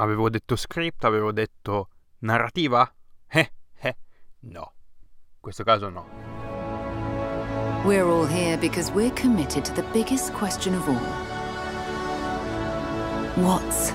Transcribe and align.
Avevo 0.00 0.30
detto 0.30 0.54
script, 0.54 1.02
avevo 1.02 1.32
detto 1.32 1.88
narrativa? 2.18 2.88
Eh, 3.26 3.50
eh, 3.80 3.96
no. 4.42 4.72
In 5.34 5.40
questo 5.40 5.64
caso 5.64 5.88
no. 5.88 6.06
We're 7.84 8.04
all 8.04 8.24
here 8.28 8.56
because 8.56 8.92
we're 8.92 9.12
committed 9.12 9.64
to 9.64 9.72
the 9.72 9.82
biggest 9.92 10.32
question 10.34 10.76
of 10.76 10.86
all. 10.86 10.94
What's 13.42 13.92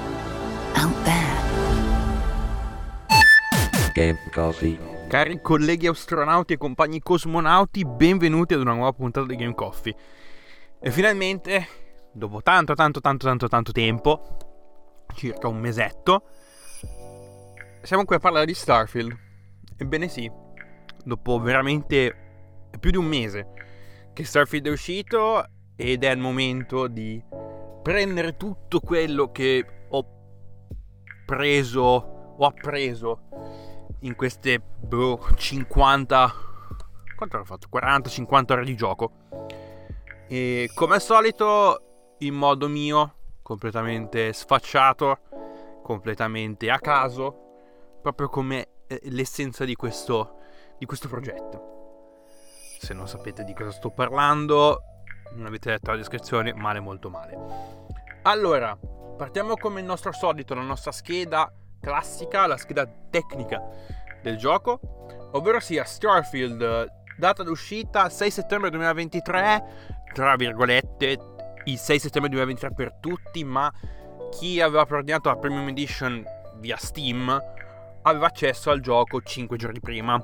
out 0.76 1.04
there? 1.06 1.42
Game 3.94 4.20
Coffee. 4.34 4.78
Cari 5.08 5.40
colleghi 5.42 5.88
astronauti 5.88 6.52
e 6.52 6.58
compagni 6.58 7.02
cosmonauti, 7.02 7.86
benvenuti 7.86 8.54
ad 8.56 8.60
una 8.60 8.74
nuova 8.74 8.92
puntata 8.92 9.26
di 9.26 9.38
Game 9.38 9.56
Coffee. 9.56 9.96
E 10.82 10.92
finalmente, 10.92 11.66
dopo 12.12 12.42
tanto, 12.42 12.74
tanto, 12.74 13.00
tanto, 13.00 13.26
tanto, 13.26 13.48
tanto 13.48 13.72
tempo, 13.72 14.52
circa 15.14 15.48
un 15.48 15.60
mesetto, 15.60 16.24
siamo 17.82 18.06
qui 18.06 18.16
a 18.16 18.20
parlare 18.20 18.46
di 18.46 18.54
Starfield. 18.54 19.18
Ebbene 19.78 20.08
sì, 20.08 20.32
dopo 21.04 21.40
veramente 21.40 22.70
più 22.80 22.92
di 22.92 22.98
un 22.98 23.06
mese 23.06 23.48
che 24.14 24.24
Starfield 24.24 24.68
è 24.68 24.72
uscito 24.72 25.46
ed 25.76 26.04
è 26.04 26.12
il 26.12 26.20
momento 26.20 26.88
di 26.88 27.22
prendere 27.82 28.38
tutto 28.38 28.80
quello 28.80 29.32
che 29.32 29.66
ho 29.90 30.06
preso, 31.26 31.82
ho 31.82 32.46
appreso 32.46 33.30
in 34.02 34.16
queste 34.16 34.60
boh, 34.60 35.20
50 35.36 36.52
quanto 37.16 37.38
ho 37.38 37.44
fatto? 37.44 37.68
40-50 37.72 38.52
ore 38.52 38.66
di 38.66 38.76
gioco. 38.76 39.12
E 40.28 40.70
come 40.74 40.96
al 40.96 41.02
solito, 41.02 42.16
in 42.20 42.34
modo 42.34 42.68
mio, 42.68 43.16
completamente 43.44 44.34
sfacciato, 44.34 45.20
completamente 45.84 46.72
a 46.72 46.80
caso, 46.80 48.00
proprio 48.02 48.30
come 48.30 48.68
eh, 48.88 49.00
l'essenza 49.04 49.66
di 49.66 49.76
questo, 49.76 50.40
di 50.80 50.86
questo 50.86 51.08
progetto. 51.08 52.26
Se 52.80 52.94
non 52.94 53.08
sapete 53.08 53.44
di 53.44 53.54
cosa 53.54 53.72
sto 53.72 53.92
parlando, 53.92 54.82
non 55.36 55.46
avete 55.46 55.70
letto 55.70 55.92
la 55.92 55.98
descrizione, 55.98 56.54
male 56.54 56.80
molto 56.80 57.10
male. 57.10 57.38
Allora, 58.24 58.78
partiamo 59.18 59.56
come 59.56 59.82
il 59.82 59.86
nostro 59.86 60.12
solito, 60.12 60.54
la 60.54 60.62
nostra 60.62 60.92
scheda 60.92 61.52
classica, 61.80 62.48
la 62.48 62.58
scheda 62.58 62.88
tecnica 63.10 63.62
del 64.22 64.38
gioco, 64.38 64.80
ovvero 65.34 65.60
sia 65.60 65.84
Starfield, 65.84 66.88
data 67.18 67.44
d'uscita 67.44 68.10
6 68.10 68.32
settembre 68.32 68.70
2023, 68.70 70.02
tra 70.14 70.36
virgolette, 70.36 71.33
il 71.66 71.78
6 71.78 72.00
settembre 72.00 72.30
2023 72.32 72.74
per 72.74 72.94
tutti, 73.00 73.44
ma 73.44 73.72
chi 74.32 74.60
aveva 74.62 74.86
preordinato 74.86 75.30
la 75.30 75.38
Premium 75.38 75.68
Edition 75.68 76.24
via 76.60 76.78
Steam 76.78 77.42
aveva 78.02 78.26
accesso 78.26 78.70
al 78.70 78.80
gioco 78.80 79.22
5 79.22 79.58
giorni 79.58 79.80
prima. 79.80 80.22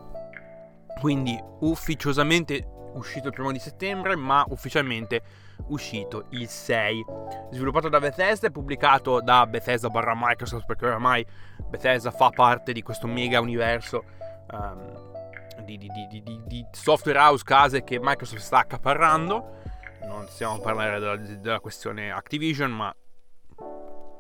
Quindi 0.99 1.41
ufficiosamente 1.61 2.77
uscito 2.93 3.27
il 3.27 3.33
primo 3.33 3.51
di 3.51 3.59
settembre, 3.59 4.15
ma 4.15 4.43
ufficialmente 4.49 5.21
uscito 5.67 6.25
il 6.29 6.47
6. 6.47 7.05
Sviluppato 7.51 7.89
da 7.89 7.99
Bethesda 7.99 8.47
e 8.47 8.51
pubblicato 8.51 9.21
da 9.21 9.45
Bethesda 9.45 9.89
barra 9.89 10.13
Microsoft, 10.15 10.65
perché 10.65 10.85
oramai 10.85 11.25
Bethesda 11.69 12.11
fa 12.11 12.29
parte 12.29 12.73
di 12.73 12.81
questo 12.81 13.07
mega 13.07 13.39
universo 13.39 14.03
um, 14.51 15.63
di, 15.63 15.77
di, 15.77 15.89
di, 16.09 16.41
di, 16.45 16.65
software 16.71 17.19
house 17.19 17.43
case 17.43 17.83
che 17.83 17.99
Microsoft 18.01 18.41
sta 18.41 18.59
accaparrando. 18.59 19.57
Non 20.03 20.27
stiamo 20.27 20.55
a 20.55 20.59
parlare 20.59 20.99
della, 20.99 21.15
della 21.15 21.59
questione 21.59 22.11
Activision, 22.11 22.71
ma 22.71 22.95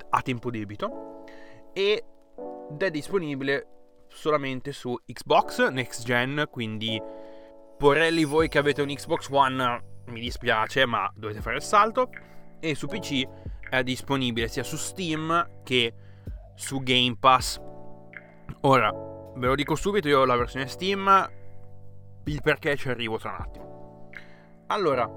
a 0.09 0.21
tempo 0.21 0.49
debito. 0.51 1.23
Ed 1.73 2.03
è 2.77 2.91
disponibile 2.91 3.67
solamente 4.07 4.71
su 4.71 4.97
Xbox 5.05 5.67
Next 5.69 6.03
Gen, 6.03 6.47
quindi 6.49 7.01
porelli 7.77 8.23
voi 8.23 8.49
che 8.49 8.57
avete 8.57 8.81
un 8.81 8.89
Xbox 8.89 9.29
One 9.29 9.83
mi 10.09 10.19
dispiace, 10.19 10.85
ma 10.85 11.11
dovete 11.15 11.41
fare 11.41 11.57
il 11.57 11.61
salto. 11.61 12.09
E 12.59 12.75
su 12.75 12.87
PC 12.87 13.23
è 13.69 13.83
disponibile 13.83 14.47
sia 14.47 14.63
su 14.63 14.75
Steam 14.75 15.61
che 15.63 15.93
su 16.55 16.81
Game 16.81 17.15
Pass. 17.19 17.61
Ora, 18.61 18.91
ve 18.91 19.47
lo 19.47 19.55
dico 19.55 19.75
subito, 19.75 20.07
io 20.07 20.19
ho 20.19 20.25
la 20.25 20.35
versione 20.35 20.67
Steam, 20.67 21.29
il 22.25 22.41
perché 22.41 22.75
ci 22.75 22.89
arrivo 22.89 23.17
tra 23.17 23.29
un 23.29 23.37
attimo. 23.39 24.09
Allora, 24.67 25.09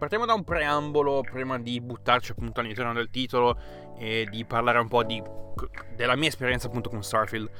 partiamo 0.00 0.24
da 0.24 0.32
un 0.32 0.44
preambolo 0.44 1.20
prima 1.20 1.58
di 1.58 1.78
buttarci 1.78 2.32
appunto 2.32 2.60
all'interno 2.60 2.94
del 2.94 3.10
titolo 3.10 3.54
e 3.98 4.26
di 4.30 4.46
parlare 4.46 4.78
un 4.78 4.88
po' 4.88 5.04
di, 5.04 5.22
della 5.94 6.16
mia 6.16 6.28
esperienza 6.28 6.68
appunto 6.68 6.88
con 6.88 7.02
Starfield. 7.02 7.50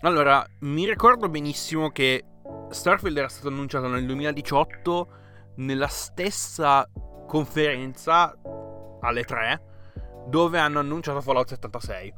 Allora, 0.00 0.44
mi 0.60 0.84
ricordo 0.86 1.28
benissimo 1.28 1.90
che 1.90 2.24
Starfield 2.68 3.16
era 3.16 3.28
stato 3.28 3.46
annunciato 3.46 3.86
nel 3.86 4.04
2018 4.06 5.08
nella 5.58 5.86
stessa 5.86 6.90
conferenza 7.28 8.36
alle 9.00 9.22
3 9.22 9.62
dove 10.26 10.58
hanno 10.58 10.80
annunciato 10.80 11.20
Fallout 11.20 11.50
76. 11.50 12.12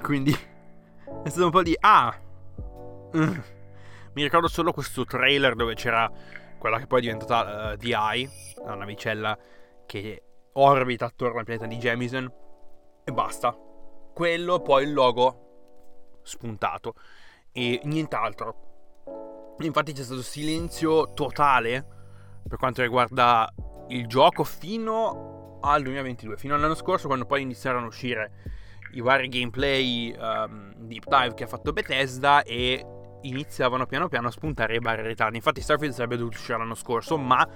Quindi 0.00 0.32
è 0.32 1.28
stato 1.28 1.44
un 1.44 1.50
po' 1.50 1.62
di 1.62 1.76
ah. 1.78 2.18
Mi 3.12 4.22
ricordo 4.22 4.48
solo 4.48 4.72
questo 4.72 5.04
trailer 5.04 5.54
dove 5.54 5.74
c'era 5.74 6.10
quella 6.58 6.78
che 6.78 6.86
poi 6.86 6.98
è 6.98 7.02
diventata 7.02 7.72
uh, 7.72 7.76
The 7.76 7.94
Eye, 7.94 8.30
la 8.64 8.74
navicella 8.74 9.38
che 9.86 10.22
orbita 10.52 11.06
attorno 11.06 11.38
al 11.38 11.44
pianeta 11.44 11.66
di 11.66 11.76
Jamison 11.76 12.30
e 13.04 13.12
basta. 13.12 13.56
Quello 14.12 14.60
poi 14.60 14.84
il 14.84 14.92
logo 14.92 16.20
spuntato 16.22 16.94
e 17.52 17.80
nient'altro. 17.84 19.56
Infatti 19.60 19.92
c'è 19.92 20.02
stato 20.02 20.22
silenzio 20.22 21.12
totale 21.14 21.96
per 22.46 22.58
quanto 22.58 22.82
riguarda 22.82 23.52
il 23.88 24.06
gioco 24.06 24.44
fino 24.44 25.58
al 25.62 25.82
2022, 25.82 26.36
fino 26.36 26.54
all'anno 26.54 26.74
scorso 26.74 27.06
quando 27.06 27.26
poi 27.26 27.42
iniziarono 27.42 27.86
a 27.86 27.88
uscire 27.88 28.32
i 28.92 29.00
vari 29.00 29.28
gameplay 29.28 30.14
um, 30.16 30.72
deep 30.76 31.04
dive 31.08 31.34
che 31.34 31.44
ha 31.44 31.48
fatto 31.48 31.72
Bethesda 31.72 32.42
e 32.42 32.84
iniziavano 33.22 33.86
piano 33.86 34.08
piano 34.08 34.28
a 34.28 34.30
spuntare 34.30 34.76
i 34.76 34.78
vari 34.80 35.02
ritardi. 35.02 35.36
Infatti 35.36 35.60
Starfield 35.60 35.94
sarebbe 35.94 36.16
dovuto 36.16 36.36
uscire 36.36 36.58
l'anno 36.58 36.74
scorso, 36.74 37.16
ma 37.16 37.46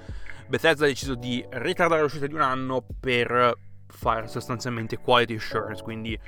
Bethesda 0.46 0.84
ha 0.84 0.88
deciso 0.88 1.14
di 1.14 1.44
ritardare 1.50 2.02
l'uscita 2.02 2.26
di 2.26 2.34
un 2.34 2.40
anno 2.40 2.84
per 3.00 3.54
fare 3.86 4.26
sostanzialmente 4.28 4.98
quality 4.98 5.36
assurance, 5.36 5.82
quindi 5.82 6.18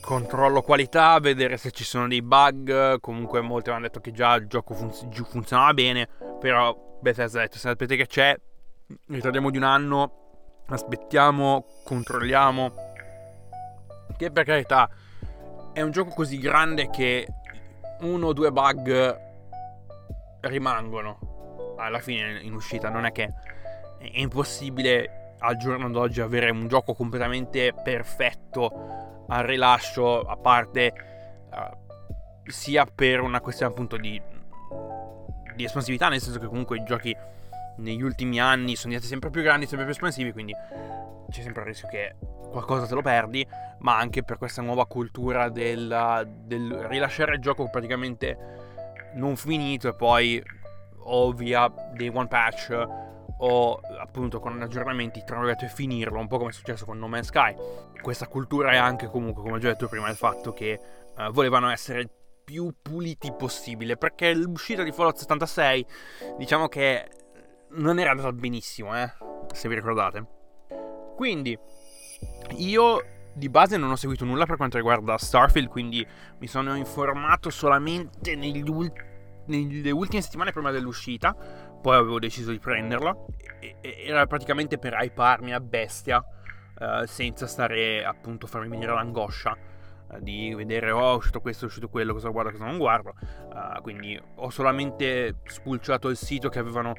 controllo 0.00 0.62
qualità, 0.62 1.18
vedere 1.20 1.56
se 1.56 1.70
ci 1.70 1.84
sono 1.84 2.08
dei 2.08 2.22
bug. 2.22 3.00
Comunque 3.00 3.40
molti 3.40 3.70
hanno 3.70 3.82
detto 3.82 4.00
che 4.00 4.12
già 4.12 4.34
il 4.34 4.46
gioco 4.46 4.74
fun- 4.74 4.92
funzionava 5.24 5.72
bene, 5.72 6.08
però 6.40 6.98
Bethesda 7.00 7.38
ha 7.38 7.42
detto 7.42 7.58
sapete 7.58 7.96
che 7.96 8.06
c'è, 8.06 8.36
ritardiamo 9.08 9.50
di 9.50 9.56
un 9.56 9.62
anno, 9.62 10.62
aspettiamo, 10.66 11.66
controlliamo. 11.84 12.90
Che 14.16 14.30
per 14.30 14.44
carità 14.44 14.90
è 15.72 15.80
un 15.80 15.90
gioco 15.90 16.10
così 16.10 16.38
grande 16.38 16.90
che 16.90 17.26
uno 18.02 18.28
o 18.28 18.32
due 18.32 18.52
bug 18.52 19.20
rimangono 20.40 21.74
alla 21.78 21.98
fine 21.98 22.40
in 22.42 22.54
uscita, 22.54 22.88
non 22.88 23.04
è 23.04 23.12
che 23.12 23.24
è 23.98 24.10
impossibile 24.14 25.36
al 25.38 25.56
giorno 25.56 25.90
d'oggi 25.90 26.20
avere 26.20 26.50
un 26.50 26.68
gioco 26.68 26.94
completamente 26.94 27.72
perfetto 27.82 29.24
al 29.28 29.44
rilascio, 29.44 30.20
a 30.20 30.36
parte 30.36 30.92
uh, 31.50 32.50
sia 32.50 32.84
per 32.86 33.20
una 33.20 33.40
questione 33.40 33.72
appunto 33.72 33.96
di, 33.96 34.20
di 35.54 35.64
espansività, 35.64 36.08
nel 36.08 36.20
senso 36.20 36.38
che 36.38 36.46
comunque 36.46 36.78
i 36.78 36.84
giochi 36.84 37.16
negli 37.78 38.02
ultimi 38.02 38.40
anni 38.40 38.76
sono 38.76 38.92
diventati 38.92 39.06
sempre 39.06 39.30
più 39.30 39.42
grandi, 39.42 39.66
sempre 39.66 39.86
più 39.86 39.94
espansivi, 39.94 40.32
quindi 40.32 40.54
c'è 41.30 41.42
sempre 41.42 41.62
il 41.62 41.68
rischio 41.68 41.88
che 41.88 42.14
qualcosa 42.52 42.86
te 42.86 42.94
lo 42.94 43.02
perdi, 43.02 43.44
ma 43.80 43.96
anche 43.98 44.22
per 44.22 44.38
questa 44.38 44.62
nuova 44.62 44.86
cultura 44.86 45.48
del, 45.48 46.28
del 46.44 46.72
rilasciare 46.88 47.34
il 47.34 47.40
gioco 47.40 47.68
praticamente 47.68 48.60
non 49.14 49.36
finito 49.36 49.88
e 49.88 49.94
poi 49.94 50.42
o 51.04 51.32
via 51.32 51.72
dei 51.94 52.08
one 52.08 52.28
patch 52.28 52.86
o 53.44 53.80
appunto 53.98 54.38
con 54.38 54.60
aggiornamenti 54.62 55.24
tra 55.24 55.36
virgolette 55.36 55.66
finirlo, 55.66 56.18
un 56.18 56.28
po' 56.28 56.38
come 56.38 56.50
è 56.50 56.52
successo 56.52 56.84
con 56.84 56.98
No 56.98 57.08
Man's 57.08 57.26
Sky. 57.26 57.56
Questa 58.00 58.28
cultura 58.28 58.70
è 58.70 58.76
anche 58.76 59.08
comunque, 59.08 59.42
come 59.42 59.56
ho 59.56 59.58
già 59.58 59.68
detto 59.68 59.88
prima, 59.88 60.08
il 60.08 60.16
fatto 60.16 60.52
che 60.52 60.78
uh, 61.16 61.32
volevano 61.32 61.68
essere 61.70 62.08
più 62.44 62.72
puliti 62.80 63.32
possibile, 63.32 63.96
perché 63.96 64.32
l'uscita 64.34 64.82
di 64.82 64.92
Fallout 64.92 65.16
76 65.16 65.86
diciamo 66.38 66.68
che 66.68 67.08
non 67.70 67.98
era 67.98 68.10
andata 68.10 68.32
benissimo, 68.32 68.96
eh, 68.96 69.12
se 69.52 69.68
vi 69.68 69.74
ricordate. 69.74 70.24
Quindi 71.16 71.58
io 72.56 73.04
di 73.34 73.48
base 73.48 73.76
non 73.76 73.90
ho 73.90 73.96
seguito 73.96 74.24
nulla 74.24 74.46
per 74.46 74.56
quanto 74.56 74.76
riguarda 74.76 75.16
Starfield, 75.16 75.68
quindi 75.68 76.06
mi 76.38 76.46
sono 76.46 76.74
informato 76.76 77.50
solamente 77.50 78.34
ultimi 78.34 79.10
nelle 79.46 79.90
ultime 79.90 80.22
settimane 80.22 80.52
prima 80.52 80.70
dell'uscita, 80.70 81.34
poi 81.34 81.96
avevo 81.96 82.18
deciso 82.18 82.50
di 82.50 82.58
prenderla, 82.58 83.16
era 83.80 84.26
praticamente 84.26 84.78
per 84.78 84.94
hyparmi 84.94 85.52
a 85.52 85.60
bestia 85.60 86.18
uh, 86.18 87.04
senza 87.06 87.46
stare 87.46 88.04
appunto 88.04 88.46
a 88.46 88.48
farmi 88.48 88.68
venire 88.68 88.92
l'angoscia 88.92 89.56
uh, 90.08 90.20
di 90.20 90.54
vedere 90.54 90.92
oh 90.92 91.14
è 91.14 91.16
uscito 91.16 91.40
questo, 91.40 91.64
è 91.64 91.68
uscito 91.68 91.88
quello, 91.88 92.12
cosa 92.12 92.28
guardo, 92.28 92.52
cosa 92.52 92.64
non 92.64 92.78
guardo. 92.78 93.14
Uh, 93.52 93.80
quindi 93.82 94.20
ho 94.36 94.50
solamente 94.50 95.38
spulciato 95.44 96.08
il 96.08 96.16
sito 96.16 96.48
che 96.48 96.60
avevano 96.60 96.94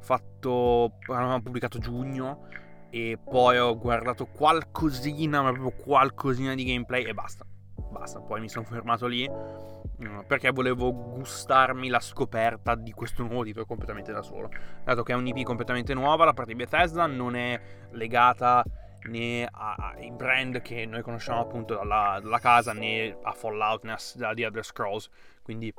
fatto, 0.00 0.98
avevano 1.08 1.42
pubblicato 1.42 1.78
giugno 1.78 2.46
e 2.90 3.18
poi 3.22 3.58
ho 3.58 3.76
guardato 3.76 4.26
qualcosina, 4.26 5.42
ma 5.42 5.52
proprio 5.52 5.82
qualcosina 5.84 6.54
di 6.54 6.64
gameplay 6.64 7.04
e 7.04 7.14
basta. 7.14 7.44
Basta, 7.90 8.20
poi 8.20 8.40
mi 8.40 8.48
sono 8.48 8.64
fermato 8.64 9.06
lì 9.06 9.28
mm, 9.28 10.20
perché 10.26 10.50
volevo 10.50 10.92
gustarmi 10.92 11.88
la 11.88 12.00
scoperta 12.00 12.74
di 12.74 12.92
questo 12.92 13.22
nuovo 13.22 13.44
titolo 13.44 13.66
completamente 13.66 14.12
da 14.12 14.22
solo. 14.22 14.50
Dato 14.84 15.02
che 15.02 15.12
è 15.12 15.16
un'IP 15.16 15.42
completamente 15.42 15.94
nuova, 15.94 16.24
la 16.24 16.34
parte 16.34 16.52
di 16.52 16.58
Bethesda 16.58 17.06
non 17.06 17.34
è 17.34 17.60
legata 17.92 18.64
né 19.08 19.48
ai 19.50 20.10
brand 20.10 20.60
che 20.60 20.84
noi 20.84 21.02
conosciamo 21.02 21.40
appunto 21.40 21.74
dalla, 21.74 22.18
dalla 22.20 22.40
casa 22.40 22.72
né 22.72 23.16
a 23.22 23.32
Fallout 23.32 23.84
né 23.84 23.92
a 23.92 24.34
The 24.34 24.46
Other 24.46 24.64
Scrolls. 24.64 25.08
Quindi 25.42 25.72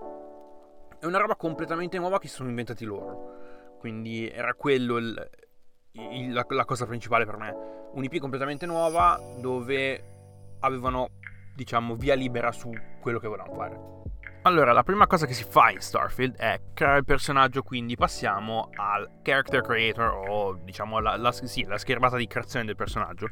è 0.99 1.05
una 1.05 1.19
roba 1.19 1.35
completamente 1.35 1.97
nuova 1.97 2.19
che 2.19 2.27
si 2.27 2.35
sono 2.35 2.49
inventati 2.49 2.85
loro. 2.85 3.37
Quindi 3.77 4.29
era 4.29 4.53
quello 4.55 4.97
il, 4.97 5.29
il, 5.93 6.31
la, 6.31 6.45
la 6.49 6.65
cosa 6.65 6.85
principale 6.85 7.25
per 7.25 7.37
me. 7.37 7.55
Un'IP 7.93 8.19
completamente 8.19 8.65
nuova 8.65 9.19
dove 9.39 10.57
avevano 10.59 11.09
diciamo, 11.55 11.95
via 11.95 12.15
libera 12.15 12.51
su 12.51 12.71
quello 13.01 13.19
che 13.19 13.27
volevamo 13.27 13.55
fare. 13.55 13.98
Allora, 14.49 14.73
la 14.73 14.81
prima 14.81 15.05
cosa 15.05 15.27
che 15.27 15.35
si 15.35 15.43
fa 15.43 15.69
in 15.69 15.79
Starfield 15.79 16.35
è 16.35 16.59
creare 16.73 16.97
il 16.97 17.05
personaggio, 17.05 17.61
quindi 17.61 17.95
passiamo 17.95 18.71
al 18.73 19.19
character 19.21 19.61
creator 19.61 20.27
o 20.27 20.57
diciamo 20.63 20.97
la, 20.97 21.17
la, 21.17 21.31
sì, 21.31 21.65
la 21.65 21.77
schermata 21.77 22.17
di 22.17 22.25
creazione 22.25 22.65
del 22.65 22.75
personaggio. 22.75 23.29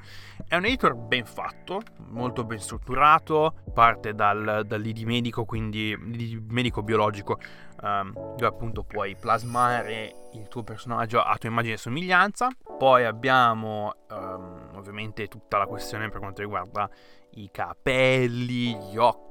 È 0.48 0.56
un 0.56 0.66
editor 0.66 0.94
ben 0.94 1.26
fatto, 1.26 1.82
molto 2.10 2.44
ben 2.44 2.60
strutturato, 2.60 3.64
parte 3.74 4.14
dal, 4.14 4.62
dall'ID 4.68 5.00
medico, 5.06 5.44
quindi 5.44 5.98
l'ID 5.98 6.52
medico 6.52 6.84
biologico, 6.84 7.40
um, 7.82 8.14
dove 8.14 8.46
appunto 8.46 8.84
puoi 8.84 9.16
plasmare 9.20 10.30
il 10.34 10.48
tuo 10.48 10.62
personaggio 10.62 11.20
a 11.20 11.36
tua 11.38 11.50
immagine 11.50 11.74
e 11.74 11.78
somiglianza. 11.78 12.50
Poi 12.78 13.06
abbiamo 13.06 13.92
um, 14.12 14.70
ovviamente 14.76 15.28
tutta 15.28 15.58
la 15.58 15.66
questione 15.66 16.10
per 16.10 16.20
quanto 16.20 16.42
riguarda 16.42 16.88
i 17.32 17.50
capelli, 17.52 18.76
gli 18.76 18.98
occhi, 18.98 19.27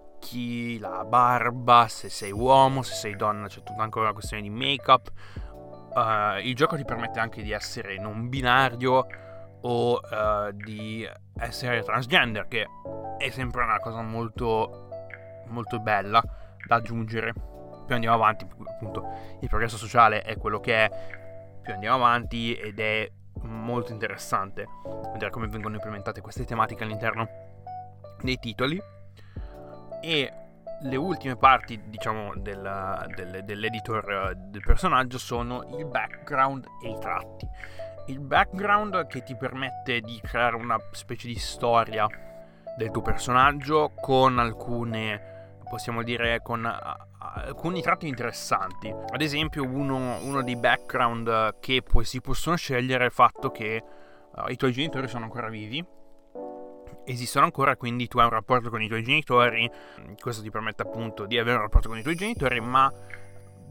la 0.78 1.04
barba, 1.04 1.86
se 1.88 2.08
sei 2.08 2.32
uomo, 2.32 2.82
se 2.82 2.94
sei 2.94 3.16
donna, 3.16 3.46
c'è 3.46 3.62
tutta 3.62 3.82
ancora 3.82 4.06
una 4.06 4.14
questione 4.14 4.42
di 4.42 4.50
make-up. 4.50 5.10
Uh, 5.94 6.40
il 6.42 6.54
gioco 6.54 6.76
ti 6.76 6.84
permette 6.84 7.20
anche 7.20 7.42
di 7.42 7.52
essere 7.52 7.98
non 7.98 8.28
binario 8.28 9.06
o 9.60 9.94
uh, 9.94 10.52
di 10.52 11.08
essere 11.38 11.82
transgender, 11.82 12.48
che 12.48 12.66
è 13.18 13.30
sempre 13.30 13.62
una 13.62 13.78
cosa 13.78 14.02
molto, 14.02 14.88
molto 15.46 15.78
bella 15.80 16.22
da 16.66 16.74
aggiungere. 16.76 17.32
Più 17.86 17.94
andiamo 17.94 18.16
avanti, 18.16 18.44
appunto, 18.44 19.08
il 19.40 19.48
progresso 19.48 19.76
sociale 19.76 20.22
è 20.22 20.36
quello 20.36 20.60
che 20.60 20.84
è, 20.84 20.90
più 21.62 21.72
andiamo 21.72 21.96
avanti 21.96 22.54
ed 22.54 22.80
è 22.80 23.10
molto 23.42 23.92
interessante 23.92 24.66
vedere 25.12 25.30
come 25.30 25.46
vengono 25.46 25.76
implementate 25.76 26.20
queste 26.20 26.44
tematiche 26.44 26.82
all'interno 26.82 27.28
dei 28.22 28.38
titoli 28.38 28.80
e 30.06 30.32
le 30.82 30.97
ultime 30.97 31.35
parti, 31.35 31.81
diciamo, 31.88 32.32
del, 32.37 33.06
del, 33.17 33.43
dell'editor 33.44 34.08
eh, 34.08 34.35
del 34.37 34.62
personaggio 34.64 35.19
sono 35.19 35.64
il 35.76 35.85
background 35.85 36.64
e 36.81 36.91
i 36.91 36.99
tratti. 37.00 37.49
Il 38.06 38.20
background 38.20 39.08
che 39.08 39.25
ti 39.25 39.35
permette 39.35 40.00
di 40.00 40.20
creare 40.23 40.55
una 40.55 40.79
specie 40.93 41.26
di 41.26 41.35
storia 41.35 42.06
del 42.76 42.93
tuo 42.93 43.03
personaggio 43.03 43.94
con 44.00 44.38
alcune, 44.38 45.58
possiamo 45.69 46.05
dire, 46.05 46.41
con 46.41 46.64
alcuni 47.19 47.82
tratti 47.82 48.06
interessanti. 48.06 48.88
Ad 48.88 49.20
esempio, 49.20 49.64
uno, 49.64 50.19
uno 50.23 50.43
dei 50.44 50.55
background 50.55 51.58
che 51.58 51.82
poi 51.82 52.05
si 52.05 52.20
possono 52.20 52.55
scegliere 52.55 53.03
è 53.03 53.06
il 53.06 53.12
fatto 53.12 53.50
che 53.50 53.82
uh, 54.37 54.49
i 54.50 54.56
tuoi 54.56 54.70
genitori 54.70 55.08
sono 55.08 55.25
ancora 55.25 55.49
vivi 55.49 55.85
esistono 57.06 57.44
ancora, 57.44 57.76
quindi 57.76 58.08
tu 58.08 58.19
hai 58.19 58.25
un 58.25 58.31
rapporto 58.31 58.69
con 58.70 58.82
i 58.82 58.88
tuoi 58.88 59.03
genitori, 59.03 59.70
questo 60.20 60.43
ti 60.43 60.50
permette 60.50 60.82
appunto 60.82 61.26
di 61.26 61.38
avere 61.38 61.56
un 61.56 61.62
rapporto 61.62 61.88
con 61.88 61.99
i 61.99 62.03
tuoi 62.03 62.14
genitori, 62.14 62.61
ma 62.61 62.93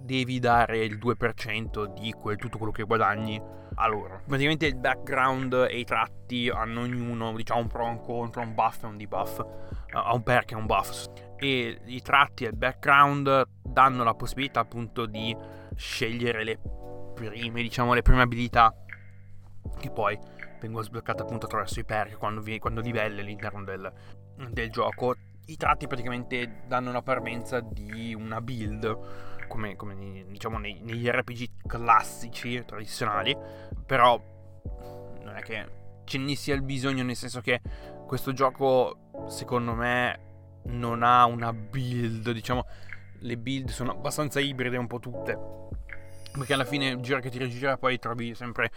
devi 0.05 0.39
dare 0.39 0.83
il 0.85 0.97
2% 0.97 1.93
di 1.99 2.11
quel, 2.11 2.37
tutto 2.37 2.57
quello 2.57 2.71
che 2.71 2.83
guadagni 2.83 3.41
a 3.75 3.87
loro. 3.87 4.21
Praticamente 4.25 4.67
il 4.67 4.75
background 4.75 5.67
e 5.69 5.79
i 5.79 5.83
tratti 5.83 6.49
hanno 6.49 6.81
ognuno, 6.81 7.33
diciamo, 7.33 7.61
un 7.61 7.67
pro 7.67 7.85
e 7.85 7.89
un 7.89 8.01
contro, 8.01 8.41
un 8.41 8.53
buff 8.53 8.83
e 8.83 8.87
un 8.87 8.97
debuff, 8.97 9.39
ha 9.91 10.11
uh, 10.11 10.15
un 10.15 10.23
perk 10.23 10.51
e 10.51 10.55
un 10.55 10.65
buff. 10.65 11.07
E 11.37 11.79
i 11.85 12.01
tratti 12.01 12.45
e 12.45 12.49
il 12.49 12.55
background 12.55 13.47
danno 13.61 14.03
la 14.03 14.13
possibilità 14.13 14.61
appunto 14.61 15.05
di 15.05 15.35
scegliere 15.75 16.43
le 16.43 16.59
prime, 17.13 17.61
diciamo, 17.61 17.93
le 17.93 18.01
prime 18.01 18.21
abilità 18.21 18.73
che 19.79 19.89
poi 19.89 20.17
vengono 20.65 20.83
sbloccate 20.83 21.21
appunto 21.21 21.45
attraverso 21.45 21.79
i 21.79 21.85
perk 21.85 22.17
quando, 22.17 22.41
vi, 22.41 22.59
quando 22.59 22.81
livelli 22.81 23.21
all'interno 23.21 23.63
del, 23.63 23.91
del 24.49 24.69
gioco. 24.69 25.15
I 25.47 25.57
tratti 25.57 25.87
praticamente 25.87 26.63
danno 26.67 26.89
una 26.89 27.03
parvenza 27.03 27.59
di 27.59 28.15
una 28.15 28.41
build, 28.41 29.45
come, 29.47 29.75
come 29.75 30.25
diciamo 30.27 30.57
nei, 30.57 30.79
negli 30.81 31.07
RPG 31.07 31.67
classici, 31.67 32.63
tradizionali, 32.65 33.37
però 33.85 34.19
non 35.23 35.35
è 35.35 35.41
che 35.41 35.83
ce 36.03 36.17
ne 36.17 36.35
sia 36.35 36.55
il 36.55 36.63
bisogno, 36.63 37.03
nel 37.03 37.15
senso 37.15 37.41
che 37.41 37.61
questo 38.07 38.33
gioco, 38.33 39.27
secondo 39.27 39.73
me, 39.73 40.19
non 40.63 41.03
ha 41.03 41.25
una 41.25 41.53
build, 41.53 42.31
diciamo, 42.31 42.65
le 43.19 43.37
build 43.37 43.69
sono 43.69 43.91
abbastanza 43.91 44.39
ibride 44.39 44.77
un 44.77 44.87
po' 44.87 44.99
tutte. 44.99 45.53
Perché 46.31 46.53
alla 46.53 46.65
fine 46.65 46.99
gira 46.99 47.19
che 47.19 47.29
ti 47.29 47.37
rigira 47.37 47.77
poi 47.77 47.97
trovi 47.97 48.35
sempre 48.35 48.69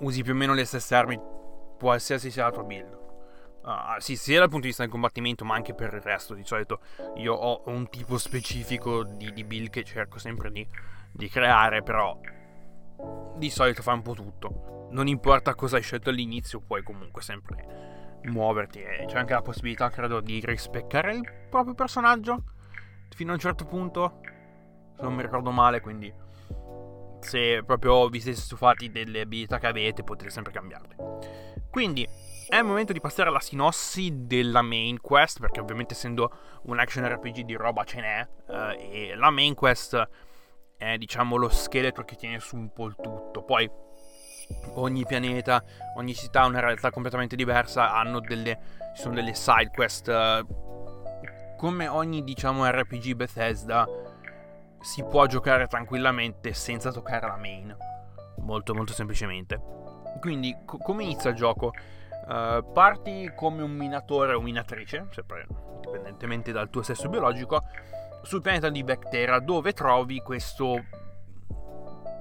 usi 0.00 0.22
più 0.22 0.32
o 0.32 0.36
meno 0.36 0.54
le 0.54 0.64
stesse 0.64 0.94
armi 0.94 1.20
qualsiasi 1.78 2.30
sia 2.30 2.44
la 2.44 2.50
tua 2.50 2.64
build. 2.64 2.98
Uh, 3.62 3.98
sì, 3.98 4.16
sia 4.16 4.38
dal 4.38 4.48
punto 4.48 4.62
di 4.62 4.68
vista 4.68 4.82
del 4.82 4.90
combattimento, 4.90 5.44
ma 5.44 5.54
anche 5.54 5.74
per 5.74 5.92
il 5.94 6.00
resto. 6.00 6.34
Di 6.34 6.44
solito 6.44 6.80
io 7.16 7.34
ho 7.34 7.62
un 7.66 7.88
tipo 7.88 8.18
specifico 8.18 9.04
di, 9.04 9.32
di 9.32 9.44
build 9.44 9.70
che 9.70 9.84
cerco 9.84 10.18
sempre 10.18 10.50
di, 10.50 10.66
di, 11.10 11.28
creare, 11.28 11.82
però 11.82 12.18
di 13.36 13.50
solito 13.50 13.82
fa 13.82 13.92
un 13.92 14.02
po' 14.02 14.14
tutto. 14.14 14.88
Non 14.90 15.06
importa 15.08 15.54
cosa 15.54 15.76
hai 15.76 15.82
scelto 15.82 16.10
all'inizio, 16.10 16.60
puoi 16.60 16.82
comunque 16.82 17.22
sempre 17.22 18.18
muoverti. 18.24 18.80
E 18.80 19.04
c'è 19.06 19.18
anche 19.18 19.34
la 19.34 19.42
possibilità, 19.42 19.90
credo, 19.90 20.20
di 20.20 20.40
rispeccare 20.44 21.14
il 21.14 21.30
proprio 21.48 21.74
personaggio 21.74 22.42
fino 23.14 23.30
a 23.30 23.34
un 23.34 23.40
certo 23.40 23.64
punto. 23.66 24.20
Se 24.96 25.02
non 25.02 25.14
mi 25.14 25.22
ricordo 25.22 25.50
male, 25.50 25.80
quindi 25.80 26.12
se 27.20 27.62
proprio 27.64 28.08
vi 28.08 28.20
siete 28.20 28.40
stufati 28.40 28.90
delle 28.90 29.22
abilità 29.22 29.58
che 29.58 29.66
avete 29.66 30.02
potete 30.02 30.30
sempre 30.30 30.52
cambiarle. 30.52 30.96
Quindi 31.70 32.06
è 32.48 32.56
il 32.56 32.64
momento 32.64 32.92
di 32.92 33.00
passare 33.00 33.28
alla 33.28 33.40
sinossi 33.40 34.26
della 34.26 34.62
main 34.62 35.00
quest, 35.00 35.38
perché 35.38 35.60
ovviamente 35.60 35.94
essendo 35.94 36.32
un 36.62 36.80
action 36.80 37.06
RPG 37.06 37.42
di 37.42 37.54
roba 37.54 37.84
ce 37.84 38.00
n'è, 38.00 38.28
eh, 38.48 39.10
e 39.10 39.14
la 39.14 39.30
main 39.30 39.54
quest 39.54 40.08
è 40.76 40.96
diciamo 40.96 41.36
lo 41.36 41.48
scheletro 41.48 42.04
che 42.04 42.16
tiene 42.16 42.40
su 42.40 42.56
un 42.56 42.72
po' 42.72 42.86
il 42.86 42.96
tutto. 43.00 43.42
Poi 43.42 43.70
ogni 44.74 45.04
pianeta, 45.06 45.62
ogni 45.96 46.14
città 46.14 46.40
ha 46.40 46.46
una 46.46 46.60
realtà 46.60 46.90
completamente 46.90 47.36
diversa, 47.36 47.92
hanno 47.92 48.18
delle, 48.18 48.58
sono 48.94 49.14
delle 49.14 49.34
side 49.34 49.70
quest, 49.72 50.08
eh, 50.08 50.44
come 51.56 51.86
ogni 51.86 52.24
diciamo 52.24 52.68
RPG 52.68 53.14
Bethesda 53.14 53.86
si 54.80 55.04
può 55.04 55.26
giocare 55.26 55.66
tranquillamente 55.66 56.52
senza 56.52 56.90
toccare 56.90 57.26
la 57.26 57.36
main. 57.36 57.76
Molto 58.38 58.74
molto 58.74 58.92
semplicemente. 58.92 59.60
Quindi 60.20 60.56
co- 60.64 60.78
come 60.78 61.04
inizia 61.04 61.30
il 61.30 61.36
gioco? 61.36 61.72
Uh, 62.26 62.72
parti 62.72 63.32
come 63.34 63.62
un 63.62 63.72
minatore 63.72 64.34
o 64.34 64.40
minatrice, 64.40 65.06
sempre 65.10 65.46
indipendentemente 65.74 66.52
dal 66.52 66.70
tuo 66.70 66.82
sesso 66.82 67.08
biologico, 67.08 67.64
sul 68.22 68.40
pianeta 68.40 68.68
di 68.68 68.82
Vectera 68.82 69.40
dove 69.40 69.72
trovi 69.72 70.20
questo 70.20 70.84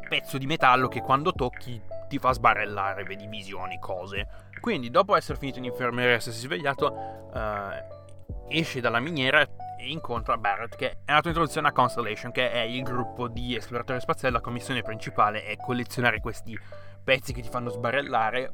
pezzo 0.08 0.38
di 0.38 0.48
metallo 0.48 0.88
che 0.88 1.02
quando 1.02 1.32
tocchi 1.34 1.80
ti 2.08 2.18
fa 2.18 2.34
sbarellare, 2.34 3.04
vedi 3.04 3.28
visioni, 3.28 3.78
cose. 3.80 4.48
Quindi 4.60 4.90
dopo 4.90 5.16
essere 5.16 5.38
finito 5.38 5.60
in 5.60 5.66
infermeria 5.66 6.12
e 6.12 6.16
essersi 6.16 6.40
svegliato, 6.40 6.92
uh, 7.32 8.48
esce 8.48 8.82
dalla 8.82 9.00
miniera 9.00 9.48
e 9.80 9.90
incontra 9.90 10.38
Barrett 10.38 10.76
che 10.76 10.98
è 11.06 11.14
la 11.14 11.22
tua 11.22 11.30
introduzione 11.30 11.70
a 11.70 11.72
Constellation 11.72 12.32
che 12.32 12.52
è 12.52 12.60
il 12.60 12.84
gruppo 12.84 13.30
di 13.30 13.56
esploratori 13.56 14.00
spaziali. 14.02 14.34
La 14.34 14.42
commissione 14.42 14.82
principale 14.82 15.44
è 15.44 15.56
collezionare 15.56 16.20
questi 16.20 16.60
pezzi 17.02 17.32
che 17.32 17.42
ti 17.42 17.50
fanno 17.50 17.70
sbarellare 17.70 18.54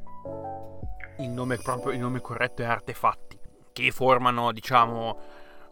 il 1.18 1.28
nome, 1.30 1.58
proprio, 1.58 1.92
il 1.92 1.98
nome 1.98 2.20
corretto 2.20 2.62
è 2.62 2.66
artefatti 2.66 3.38
che 3.72 3.90
formano 3.90 4.52
diciamo 4.52 5.18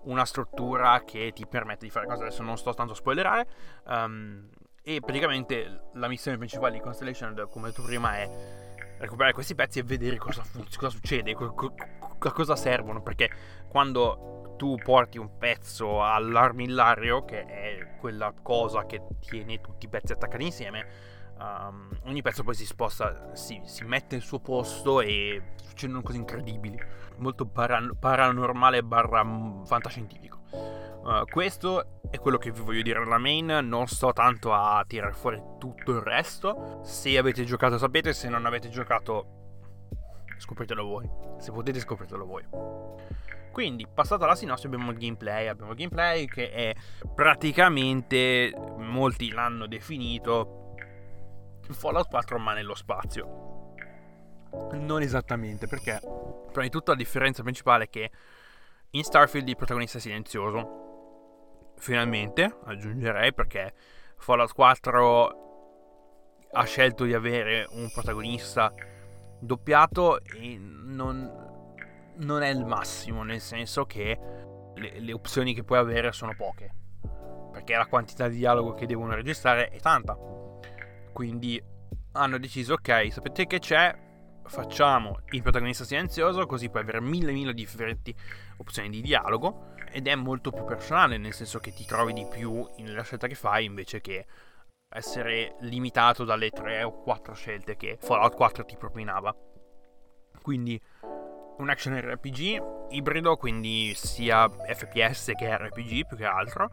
una 0.03 0.25
struttura 0.25 1.03
che 1.05 1.31
ti 1.33 1.47
permette 1.47 1.85
di 1.85 1.91
fare 1.91 2.07
cose. 2.07 2.23
Adesso 2.25 2.43
non 2.43 2.59
sto 2.59 2.75
tanto 2.75 2.93
a 2.93 2.97
spoilerare 2.97 3.47
um, 3.87 4.49
e 4.83 5.01
praticamente 5.01 5.91
la 5.95 6.09
missione 6.09 6.37
principale 6.37 6.73
di 6.73 6.81
Constellation 6.81 7.47
come 7.49 7.69
detto 7.69 7.83
prima 7.83 8.17
è 8.17 8.29
recuperare 8.99 9.33
questi 9.33 9.55
pezzi 9.55 9.79
e 9.79 9.83
vedere 9.83 10.17
cosa, 10.17 10.43
cosa 10.77 10.91
succede, 10.91 11.35
co- 11.35 11.55
co- 11.55 11.75
a 12.19 12.33
cosa 12.33 12.57
servono, 12.57 13.03
perché 13.03 13.31
quando 13.69 14.44
tu 14.57 14.77
porti 14.83 15.19
un 15.19 15.37
pezzo 15.39 16.03
all'armillario, 16.03 17.25
che 17.25 17.45
è 17.45 17.97
quella 17.99 18.33
cosa 18.43 18.87
che 18.87 19.03
tiene 19.21 19.61
tutti 19.61 19.87
i 19.87 19.89
pezzi 19.89 20.13
attaccati 20.13 20.45
insieme, 20.45 20.87
um, 21.39 21.89
ogni 22.05 22.23
pezzo 22.23 22.43
poi 22.43 22.55
si 22.55 22.67
sposta, 22.67 23.35
si, 23.35 23.61
si, 23.65 23.85
mette 23.85 24.17
al 24.17 24.23
suo 24.23 24.41
posto 24.41 25.01
e 25.01 25.55
succedono 25.63 26.03
cose 26.03 26.19
incredibili, 26.19 26.81
molto 27.17 27.47
paran- 27.47 27.97
paranormale 27.99 28.83
barra 28.83 29.25
fantascientifico. 29.65 30.43
Uh, 30.51 31.25
questo 31.31 32.01
è 32.11 32.19
quello 32.19 32.39
che 32.39 32.51
vi 32.51 32.61
voglio 32.61 32.83
dire 32.83 32.99
alla 32.99 33.19
main, 33.19 33.47
non 33.63 33.87
sto 33.87 34.13
tanto 34.13 34.55
a 34.55 34.83
tirare 34.87 35.13
fuori 35.13 35.43
tutto 35.59 35.93
il 35.93 36.01
resto. 36.01 36.81
Se 36.83 37.19
avete 37.19 37.45
giocato 37.45 37.77
sapete, 37.77 38.15
se 38.15 38.29
non 38.29 38.47
avete 38.47 38.71
giocato 38.71 39.43
scopritelo 40.39 40.85
voi. 40.85 41.09
Se 41.39 41.53
potete 41.53 41.81
scopritelo 41.81 42.25
voi. 42.25 42.45
Quindi, 43.55 43.87
passata 43.87 44.27
la 44.27 44.35
sinossi, 44.35 44.67
abbiamo 44.67 44.91
il 44.91 44.99
gameplay. 44.99 45.47
Abbiamo 45.47 45.71
il 45.71 45.77
gameplay 45.77 46.27
che 46.27 46.51
è 46.51 46.75
praticamente, 47.15 48.53
molti 48.79 49.31
l'hanno 49.31 49.69
definito, 49.69 50.75
Fallout 51.71 52.09
4 52.09 52.37
ma 52.41 52.53
nello 52.53 52.75
spazio. 52.75 53.75
Non 54.73 55.03
esattamente, 55.03 55.69
perché 55.69 56.01
prima 56.01 56.65
di 56.65 56.71
tutto 56.71 56.91
la 56.91 56.97
differenza 56.97 57.45
principale 57.45 57.85
è 57.85 57.89
che 57.89 58.11
in 58.91 59.05
Starfield 59.05 59.49
il 59.49 59.55
protagonista 59.55 59.99
è 59.99 60.01
silenzioso. 60.01 61.75
Finalmente, 61.77 62.59
aggiungerei, 62.65 63.33
perché 63.33 63.73
Fallout 64.17 64.53
4 64.53 66.49
ha 66.51 66.65
scelto 66.65 67.05
di 67.05 67.15
avere 67.15 67.69
un 67.71 67.89
protagonista 67.93 68.75
doppiato 69.39 70.21
e 70.25 70.59
non, 70.59 71.54
non 72.17 72.43
è 72.43 72.49
il 72.49 72.65
massimo, 72.65 73.23
nel 73.23 73.41
senso 73.41 73.85
che 73.85 74.19
le, 74.75 75.01
le, 75.01 75.13
opzioni 75.13 75.55
che 75.55 75.65
puoi 75.65 75.79
avere 75.79 76.13
sono 76.13 76.35
poche, 76.37 76.75
perché 77.53 77.75
la 77.77 77.87
quantità 77.87 78.29
di 78.29 78.37
dialogo 78.37 78.75
che 78.75 78.87
devono 78.87 79.15
registrare 79.15 79.69
è 79.69 79.81
tanta. 79.81 80.17
Quindi 81.13 81.63
hanno 82.13 82.39
deciso, 82.39 82.75
ok, 82.75 83.09
sapete 83.11 83.47
che 83.47 83.59
c'è, 83.59 83.97
facciamo 84.45 85.21
il 85.31 85.43
protagonista 85.43 85.85
silenzioso, 85.85 86.47
così 86.47 86.69
puoi 86.69 86.83
avere 86.83 87.01
mille 87.01 87.33
mille 87.33 87.55
differenti 87.55 88.15
opzioni 88.59 88.91
di 88.91 89.01
dialogo 89.01 89.73
ed 89.91 90.07
è 90.07 90.15
molto 90.15 90.51
più 90.51 90.65
personale, 90.65 91.19
nel 91.19 91.33
senso 91.33 91.59
che 91.59 91.73
ti 91.73 91.85
trovi 91.85 92.13
di 92.13 92.27
più 92.29 92.69
nella 92.79 93.03
scelta 93.03 93.27
che 93.27 93.35
fai 93.35 93.65
invece 93.65 94.01
che 94.01 94.27
essere 94.89 95.57
limitato 95.61 96.25
dalle 96.25 96.51
3 96.51 96.83
o 96.85 97.03
4 97.03 97.35
scelte 97.35 97.77
che 97.77 97.97
Fallout 98.01 98.35
4 98.35 98.65
ti 98.65 98.77
propinava. 98.77 99.35
Quindi 100.41 100.81
un 101.59 101.71
action 101.71 101.99
RPG 101.99 102.63
ibrido, 102.91 103.37
quindi 103.37 103.93
sia 103.95 104.49
FPS 104.49 105.33
che 105.37 105.57
RPG 105.57 106.07
più 106.07 106.17
che 106.17 106.25
altro. 106.25 106.71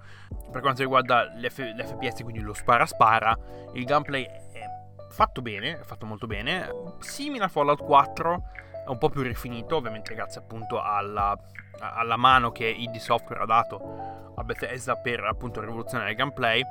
Per 0.51 0.61
quanto 0.61 0.81
riguarda 0.81 1.31
l'F- 1.35 1.73
l'FPS, 1.75 2.23
quindi 2.23 2.39
lo 2.39 2.53
spara 2.53 2.85
spara, 2.85 3.37
il 3.73 3.85
gameplay 3.85 4.23
è 4.23 4.65
fatto 5.09 5.41
bene, 5.41 5.79
è 5.79 5.83
fatto 5.83 6.05
molto 6.05 6.27
bene, 6.27 6.69
simile 6.99 7.45
a 7.45 7.47
Fallout 7.47 7.83
4, 7.83 8.43
è 8.85 8.89
un 8.89 8.97
po' 8.97 9.09
più 9.09 9.21
rifinito, 9.21 9.75
ovviamente 9.75 10.13
grazie 10.15 10.41
appunto 10.41 10.81
alla, 10.81 11.37
alla 11.79 12.17
mano 12.17 12.51
che 12.51 12.65
ID 12.65 12.95
Software 12.97 13.41
ha 13.41 13.45
dato 13.45 14.33
a 14.35 14.43
Bethesda 14.43 14.95
per 14.95 15.23
appunto 15.23 15.61
rivoluzionare 15.61 16.11
il 16.11 16.15
gameplay 16.15 16.63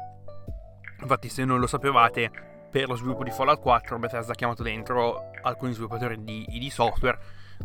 Infatti, 1.03 1.29
se 1.29 1.45
non 1.45 1.61
lo 1.61 1.67
sapevate, 1.67 2.31
per 2.71 2.89
lo 2.89 2.95
sviluppo 2.95 3.25
di 3.25 3.31
Fallout 3.31 3.61
4 3.61 3.99
Bethesda 3.99 4.33
ha 4.33 4.35
chiamato 4.35 4.63
dentro 4.63 5.31
alcuni 5.43 5.73
sviluppatori 5.73 6.23
di 6.23 6.47
ID 6.51 6.71
Software, 6.71 7.19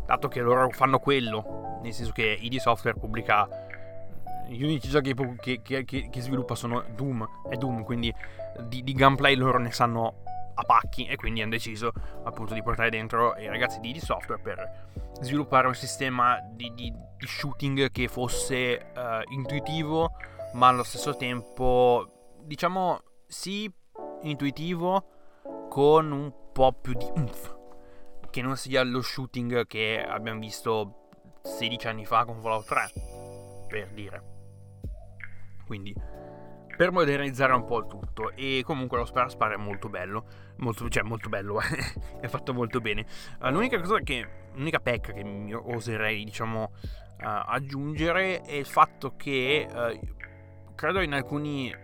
dato 0.04 0.28
che 0.28 0.40
loro 0.40 0.68
fanno 0.70 0.98
quello, 0.98 1.78
nel 1.82 1.92
senso 1.92 2.12
che 2.12 2.36
ID 2.40 2.56
Software 2.56 2.98
pubblica 2.98 3.48
gli 4.48 4.62
unici 4.62 4.88
giochi 4.88 5.14
che, 5.40 5.60
che, 5.62 5.84
che, 5.84 6.08
che 6.10 6.20
sviluppa 6.20 6.54
sono 6.54 6.84
Doom 6.94 7.26
e 7.50 7.56
Doom, 7.56 7.82
quindi 7.82 8.12
di, 8.68 8.82
di, 8.82 8.92
gameplay 8.92 9.34
loro 9.34 9.58
ne 9.58 9.72
sanno 9.72 10.22
a 10.54 10.62
pacchi 10.62 11.06
e 11.06 11.16
quindi 11.16 11.42
hanno 11.42 11.50
deciso 11.50 11.92
appunto 12.24 12.54
di 12.54 12.62
portare 12.62 12.90
dentro 12.90 13.36
i 13.36 13.46
ragazzi 13.46 13.80
di 13.80 13.90
ID 13.90 13.98
Software 13.98 14.40
per 14.40 14.88
sviluppare 15.20 15.66
un 15.66 15.74
sistema 15.74 16.38
di, 16.52 16.72
di, 16.74 16.92
di 16.92 17.26
shooting 17.26 17.90
che 17.90 18.08
fosse 18.08 18.90
uh, 18.94 19.32
intuitivo 19.32 20.12
ma 20.54 20.68
allo 20.68 20.82
stesso 20.82 21.16
tempo 21.16 22.34
diciamo 22.42 23.00
sì 23.26 23.70
intuitivo 24.22 25.04
con 25.68 26.10
un 26.10 26.32
po' 26.52 26.72
più 26.72 26.94
di 26.94 27.06
umf. 27.14 27.54
Che 28.30 28.42
non 28.42 28.56
sia 28.56 28.82
lo 28.82 29.00
shooting 29.00 29.66
che 29.66 30.04
abbiamo 30.06 30.40
visto 30.40 31.08
16 31.42 31.88
anni 31.88 32.04
fa 32.04 32.24
con 32.24 32.40
Fallout 32.40 32.66
3, 32.66 32.92
per 33.68 33.88
dire. 33.92 34.22
Quindi, 35.64 35.94
per 36.76 36.92
modernizzare 36.92 37.54
un 37.54 37.64
po' 37.64 37.78
il 37.78 37.86
tutto. 37.86 38.32
E 38.34 38.62
comunque 38.64 38.98
lo 38.98 39.04
spara 39.04 39.28
spara 39.28 39.54
è 39.54 39.56
molto 39.56 39.88
bello. 39.88 40.24
Molto, 40.56 40.88
cioè, 40.88 41.02
molto 41.02 41.28
bello, 41.28 41.58
è 42.20 42.26
fatto 42.28 42.52
molto 42.52 42.80
bene. 42.80 43.06
Uh, 43.40 43.50
l'unica 43.50 43.80
cosa 43.80 44.00
che. 44.00 44.44
L'unica 44.54 44.80
pecca 44.80 45.12
che 45.12 45.54
oserei, 45.54 46.24
diciamo, 46.24 46.72
uh, 46.72 47.24
aggiungere 47.46 48.42
è 48.42 48.54
il 48.54 48.66
fatto 48.66 49.14
che. 49.16 49.66
Uh, 49.70 50.74
credo 50.74 51.00
in 51.00 51.14
alcuni 51.14 51.74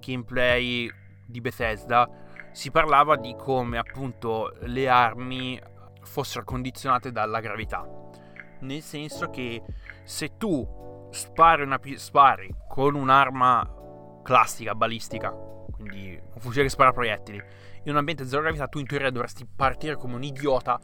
gameplay 0.00 0.90
di 1.32 1.40
Bethesda 1.40 2.08
si 2.52 2.70
parlava 2.70 3.16
di 3.16 3.34
come 3.36 3.78
appunto 3.78 4.54
le 4.60 4.88
armi 4.88 5.60
fossero 6.02 6.44
condizionate 6.44 7.10
dalla 7.10 7.40
gravità. 7.40 7.84
Nel 8.60 8.82
senso 8.82 9.30
che 9.30 9.60
se 10.04 10.36
tu 10.36 11.08
spari, 11.10 11.62
una, 11.62 11.80
spari 11.96 12.54
con 12.68 12.94
un'arma 12.94 14.20
classica, 14.22 14.74
balistica, 14.76 15.30
quindi 15.30 16.16
un 16.34 16.40
fucile 16.40 16.64
che 16.64 16.70
spara 16.70 16.92
proiettili, 16.92 17.42
in 17.84 17.90
un 17.90 17.96
ambiente 17.96 18.24
zero 18.26 18.42
gravità 18.42 18.68
tu 18.68 18.78
in 18.78 18.86
teoria 18.86 19.10
dovresti 19.10 19.44
partire 19.44 19.96
come 19.96 20.14
un 20.14 20.22
idiota 20.22 20.78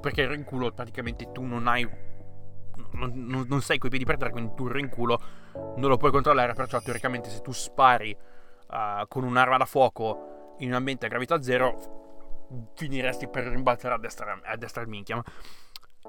perché 0.00 0.22
il 0.22 0.28
rinculo 0.28 0.72
praticamente 0.72 1.30
tu 1.30 1.42
non 1.42 1.68
hai 1.68 1.88
non, 2.92 3.12
non, 3.14 3.46
non 3.48 3.60
sei 3.62 3.78
coi 3.78 3.90
piedi 3.90 4.04
per 4.04 4.16
terra, 4.16 4.30
quindi 4.30 4.52
tu 4.54 4.66
il 4.66 4.72
rinculo 4.72 5.20
non 5.76 5.88
lo 5.88 5.96
puoi 5.96 6.10
controllare, 6.10 6.52
perciò 6.52 6.80
teoricamente 6.80 7.30
se 7.30 7.40
tu 7.40 7.52
spari 7.52 8.16
uh, 8.68 9.06
con 9.08 9.24
un'arma 9.24 9.56
da 9.56 9.64
fuoco 9.64 10.54
in 10.58 10.68
un 10.68 10.74
ambiente 10.74 11.06
a 11.06 11.08
gravità 11.08 11.42
zero, 11.42 12.44
finiresti 12.74 13.28
per 13.28 13.44
rimbalzare 13.44 13.94
a 13.94 13.98
destra, 13.98 14.38
a 14.42 14.56
destra 14.56 14.82
il 14.82 14.88
minchia. 14.88 15.22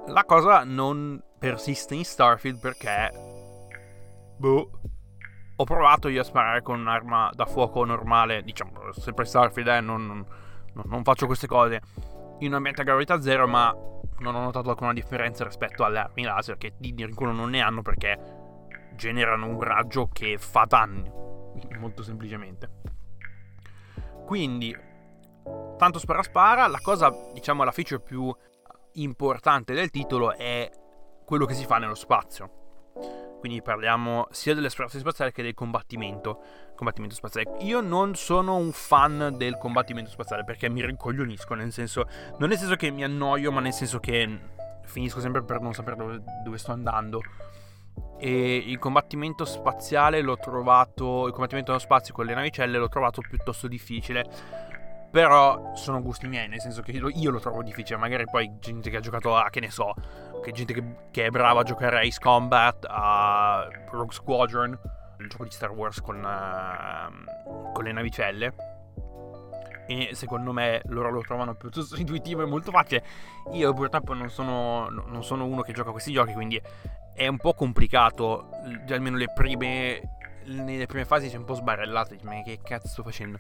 La 0.08 0.24
cosa 0.24 0.64
non 0.64 1.22
persiste 1.38 1.96
in 1.96 2.06
Starfield 2.06 2.60
perché... 2.60 3.12
Boh. 4.38 4.72
Ho 5.60 5.64
provato 5.64 6.08
io 6.08 6.22
a 6.22 6.24
sparare 6.24 6.62
con 6.62 6.80
un'arma 6.80 7.32
da 7.34 7.48
fuoco 7.48 7.84
normale, 7.84 8.44
diciamo, 8.44 8.92
sempre 8.92 9.26
Starfield, 9.26 9.68
eh, 9.68 9.82
non, 9.82 10.06
non, 10.06 10.26
non 10.86 11.04
faccio 11.04 11.26
queste 11.26 11.48
cose 11.48 11.82
in 12.40 12.50
un 12.50 12.54
ambiente 12.54 12.82
a 12.82 12.84
gravità 12.84 13.20
zero, 13.20 13.48
ma 13.48 13.76
non 14.20 14.36
ho 14.36 14.42
notato 14.42 14.70
alcuna 14.70 14.94
differenza 14.94 15.44
rispetto 15.44 15.84
alle 15.84 16.00
armi 16.00 16.24
laser 16.24 16.58
che 16.58 16.74
di 16.78 16.94
rinculo 16.96 17.32
non 17.32 17.50
ne 17.50 17.62
hanno 17.62 17.82
perché 17.82 18.20
generano 18.96 19.48
un 19.48 19.62
raggio 19.62 20.10
che 20.12 20.38
fa 20.38 20.66
danni 20.66 21.12
molto 21.80 22.04
semplicemente. 22.04 22.70
Quindi, 24.26 24.76
tanto 25.78 26.00
spara 26.00 26.24
spara, 26.24 26.68
la 26.68 26.80
cosa, 26.82 27.14
diciamo, 27.34 27.64
la 27.64 27.72
feature 27.72 28.02
più 28.02 28.36
importante 28.94 29.74
del 29.74 29.90
titolo 29.90 30.36
è 30.36 30.70
quello 31.26 31.46
che 31.46 31.54
si 31.54 31.66
fa 31.66 31.78
nello 31.78 31.96
spazio. 31.96 32.66
Quindi 33.40 33.62
parliamo 33.62 34.28
sia 34.32 34.56
dell'esplorazione 34.56 35.06
spaziale 35.06 35.32
che 35.32 35.44
del 35.44 35.54
combattimento, 35.54 36.42
combattimento 36.76 37.16
spaziale. 37.16 37.58
Io 37.60 37.82
non 37.82 38.16
sono 38.16 38.56
un 38.56 38.72
fan 38.72 39.36
del 39.38 39.58
combattimento 39.58 40.10
spaziale 40.10 40.44
perché 40.44 40.70
mi 40.70 40.84
rincoglionisco, 40.84 41.54
nel 41.54 41.72
senso, 41.72 42.08
non 42.40 42.50
nel 42.50 42.58
senso 42.58 42.76
che 42.76 42.90
mi 42.90 43.04
annoio, 43.04 43.52
ma 43.52 43.60
nel 43.60 43.74
senso 43.74 44.00
che 44.00 44.40
finisco 44.86 45.20
sempre 45.20 45.44
per 45.44 45.62
non 45.62 45.74
sapere 45.74 45.96
dove, 45.96 46.24
dove 46.44 46.58
sto 46.58 46.72
andando 46.72 47.22
e 48.20 48.56
il 48.56 48.80
combattimento 48.80 49.46
spaziale 49.46 50.22
l'ho 50.22 50.38
trovato 50.38 51.28
il 51.28 51.32
combattimento 51.32 51.72
nello 51.72 51.84
spazio 51.84 52.14
con 52.14 52.26
le 52.26 52.34
navicelle 52.34 52.78
l'ho 52.78 52.90
trovato 52.90 53.22
piuttosto 53.22 53.68
difficile. 53.68 54.26
Però 55.10 55.72
sono 55.76 56.02
gusti 56.02 56.28
miei 56.28 56.48
nel 56.48 56.60
senso 56.60 56.82
che 56.82 56.92
io 56.92 57.32
lo 57.32 57.40
trovo 57.40 57.64
difficile. 57.64 57.98
Magari 57.98 58.26
poi 58.26 58.52
gente 58.60 58.90
che 58.90 58.98
ha 58.98 59.00
giocato 59.00 59.36
a 59.36 59.50
che 59.50 59.60
ne 59.60 59.72
so 59.72 59.94
che 60.42 60.52
gente 60.52 60.74
che, 60.74 60.84
che 61.12 61.26
è 61.26 61.30
brava 61.30 61.62
a 61.62 61.64
giocare 61.64 61.98
a 61.98 62.02
Ace 62.02 62.20
Combat 62.20 62.86
a 62.90 63.68
Rogue 63.90 64.14
Squadron 64.14 64.80
il 65.20 65.28
gioco 65.28 65.44
di 65.44 65.52
Star 65.52 65.72
Wars 65.72 66.02
con, 66.02 66.18
uh, 66.18 67.72
con 67.72 67.84
le 67.84 67.92
navicelle. 67.92 68.54
E 69.88 70.10
secondo 70.14 70.52
me 70.52 70.82
loro 70.88 71.10
lo 71.10 71.22
trovano 71.22 71.56
piuttosto 71.56 71.96
intuitivo 72.00 72.44
e 72.44 72.46
molto 72.46 72.72
facile. 72.72 73.04
Io 73.54 73.74
purtroppo 73.74 74.14
non 74.14 74.30
sono, 74.30 74.90
non 74.90 75.24
sono 75.24 75.46
uno 75.46 75.62
che 75.62 75.74
gioca 75.74 75.90
a 75.90 75.92
questi 75.94 76.12
giochi, 76.12 76.34
quindi 76.34 76.62
è 77.18 77.26
un 77.26 77.38
po' 77.38 77.56
complicato, 77.56 78.48
almeno 78.90 79.18
le 79.18 79.34
prime, 79.34 80.18
nelle 80.46 80.86
prime 80.86 81.04
fasi 81.04 81.30
c'è 81.30 81.38
un 81.38 81.46
po' 81.46 81.56
sbarellato, 81.56 82.16
ma 82.22 82.44
che 82.44 82.60
cazzo 82.64 82.88
sto 82.88 83.02
facendo? 83.02 83.40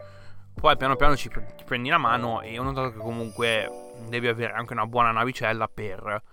Poi 0.59 0.75
piano 0.75 0.95
piano 0.95 1.15
ci, 1.15 1.29
ci 1.29 1.63
prendi 1.63 1.89
la 1.89 1.99
mano 1.99 2.41
e 2.41 2.57
ho 2.57 2.63
notato 2.63 2.91
che 2.91 2.97
comunque 2.97 3.69
devi 4.09 4.27
avere 4.27 4.53
anche 4.53 4.73
una 4.73 4.87
buona 4.87 5.11
navicella 5.11 5.67
per, 5.67 6.23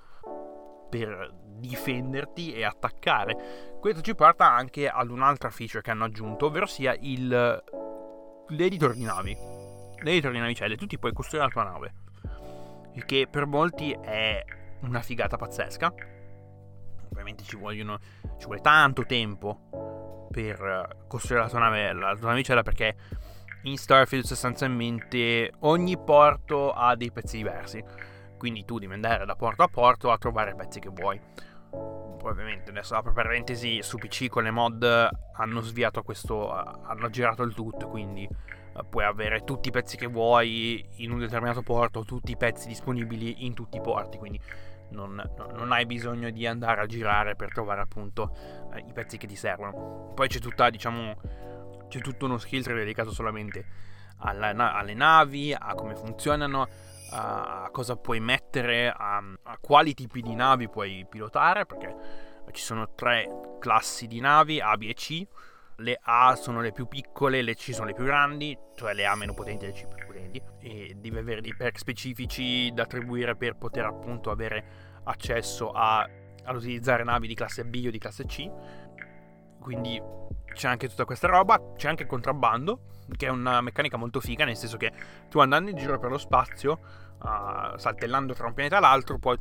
per 0.88 1.34
difenderti 1.58 2.54
e 2.54 2.64
attaccare. 2.64 3.76
Questo 3.78 4.00
ci 4.00 4.14
porta 4.14 4.50
anche 4.50 4.88
ad 4.88 5.10
un'altra 5.10 5.50
feature 5.50 5.82
che 5.82 5.90
hanno 5.90 6.04
aggiunto, 6.04 6.46
ovvero 6.46 6.64
sia 6.64 6.96
il, 6.98 7.62
l'editor 8.48 8.94
di 8.94 9.04
navi. 9.04 9.36
L'editor 9.98 10.32
di 10.32 10.38
navicelle, 10.38 10.76
tu 10.76 10.86
ti 10.86 10.98
puoi 10.98 11.12
costruire 11.12 11.44
la 11.44 11.52
tua 11.52 11.64
nave. 11.64 11.94
Il 12.94 13.04
che 13.04 13.28
per 13.30 13.44
molti 13.44 13.92
è 13.92 14.42
una 14.80 15.02
figata 15.02 15.36
pazzesca. 15.36 15.92
Ovviamente 17.24 17.44
ci, 17.44 17.56
vogliono, 17.56 17.98
ci 18.38 18.44
vuole 18.44 18.60
tanto 18.60 19.06
tempo 19.06 20.28
per 20.30 21.06
costruire 21.08 21.44
la 21.44 21.48
tua 21.48 21.58
nave, 21.58 21.92
la 21.94 22.14
tua 22.14 22.28
navicella 22.28 22.62
perché 22.62 22.94
in 23.62 23.78
Starfield 23.78 24.26
sostanzialmente 24.26 25.50
ogni 25.60 25.96
porto 25.98 26.72
ha 26.72 26.94
dei 26.94 27.10
pezzi 27.10 27.38
diversi. 27.38 27.82
Quindi 28.36 28.66
tu 28.66 28.78
devi 28.78 28.92
andare 28.92 29.24
da 29.24 29.36
porto 29.36 29.62
a 29.62 29.68
porto 29.68 30.10
a 30.10 30.18
trovare 30.18 30.50
i 30.50 30.54
pezzi 30.54 30.80
che 30.80 30.90
vuoi. 30.90 31.18
Ovviamente 31.70 32.70
adesso 32.70 32.94
apro 32.94 33.12
parentesi 33.12 33.82
su 33.82 33.96
PC 33.96 34.28
con 34.28 34.42
le 34.42 34.50
mod 34.50 34.82
hanno 34.82 35.60
sviato 35.62 36.02
questo, 36.02 36.50
hanno 36.50 37.08
girato 37.08 37.42
il 37.42 37.54
tutto, 37.54 37.88
quindi 37.88 38.24
eh, 38.24 38.84
puoi 38.88 39.04
avere 39.04 39.44
tutti 39.44 39.68
i 39.68 39.72
pezzi 39.72 39.96
che 39.96 40.06
vuoi 40.06 40.86
in 40.96 41.10
un 41.10 41.20
determinato 41.20 41.62
porto, 41.62 42.04
tutti 42.04 42.32
i 42.32 42.36
pezzi 42.36 42.68
disponibili 42.68 43.46
in 43.46 43.54
tutti 43.54 43.78
i 43.78 43.80
porti, 43.80 44.18
quindi 44.18 44.40
non, 44.94 45.22
non 45.54 45.72
hai 45.72 45.84
bisogno 45.84 46.30
di 46.30 46.46
andare 46.46 46.80
a 46.80 46.86
girare 46.86 47.36
per 47.36 47.52
trovare 47.52 47.80
appunto 47.80 48.34
eh, 48.72 48.84
i 48.86 48.92
pezzi 48.92 49.18
che 49.18 49.26
ti 49.26 49.36
servono. 49.36 50.12
Poi 50.14 50.28
c'è 50.28 50.38
tutta, 50.38 50.70
diciamo, 50.70 51.14
c'è 51.88 52.00
tutto 52.00 52.24
uno 52.24 52.38
skill 52.38 52.62
tree 52.62 52.76
dedicato 52.76 53.10
solamente 53.10 53.64
alla, 54.18 54.74
alle 54.74 54.94
navi, 54.94 55.52
a 55.52 55.74
come 55.74 55.94
funzionano, 55.94 56.66
a 57.10 57.68
cosa 57.70 57.96
puoi 57.96 58.20
mettere, 58.20 58.90
a, 58.90 59.22
a, 59.42 59.58
quali 59.60 59.94
tipi 59.94 60.22
di 60.22 60.34
navi 60.34 60.68
puoi 60.68 61.06
pilotare, 61.08 61.66
perché 61.66 61.94
ci 62.52 62.62
sono 62.62 62.94
tre 62.94 63.28
classi 63.58 64.06
di 64.06 64.20
navi, 64.20 64.60
A, 64.60 64.76
B 64.76 64.82
e 64.88 64.94
C. 64.94 65.26
Le 65.78 65.98
A 66.02 66.36
sono 66.36 66.60
le 66.60 66.70
più 66.70 66.86
piccole, 66.86 67.42
le 67.42 67.56
C 67.56 67.74
sono 67.74 67.86
le 67.86 67.94
più 67.94 68.04
grandi, 68.04 68.56
cioè 68.76 68.94
le 68.94 69.06
A 69.06 69.16
meno 69.16 69.34
potenti 69.34 69.64
e 69.64 69.68
le 69.68 69.74
C 69.74 69.86
più 69.86 70.03
potenti. 70.40 70.52
E 70.66 70.94
devi 70.96 71.18
avere 71.18 71.40
dei 71.40 71.54
perk 71.54 71.78
specifici 71.78 72.72
da 72.72 72.82
attribuire 72.82 73.36
per 73.36 73.56
poter 73.56 73.84
appunto 73.84 74.30
avere 74.30 74.64
accesso 75.04 75.70
a, 75.70 76.00
ad 76.00 76.56
utilizzare 76.56 77.04
navi 77.04 77.26
di 77.26 77.34
classe 77.34 77.64
B 77.64 77.84
o 77.86 77.90
di 77.90 77.98
classe 77.98 78.24
C. 78.24 78.50
Quindi 79.60 80.00
c'è 80.52 80.68
anche 80.68 80.88
tutta 80.88 81.04
questa 81.04 81.26
roba, 81.26 81.72
c'è 81.76 81.88
anche 81.88 82.02
il 82.02 82.08
contrabbando, 82.08 82.80
che 83.16 83.26
è 83.26 83.30
una 83.30 83.60
meccanica 83.60 83.96
molto 83.96 84.20
figa, 84.20 84.44
nel 84.44 84.56
senso 84.56 84.76
che 84.76 84.92
tu 85.28 85.38
andando 85.40 85.70
in 85.70 85.76
giro 85.76 85.98
per 85.98 86.10
lo 86.10 86.18
spazio, 86.18 86.80
uh, 87.20 87.76
saltellando 87.76 88.34
tra 88.34 88.46
un 88.46 88.54
pianeta 88.54 88.76
e 88.76 88.80
l'altro, 88.80 89.18
puoi 89.18 89.38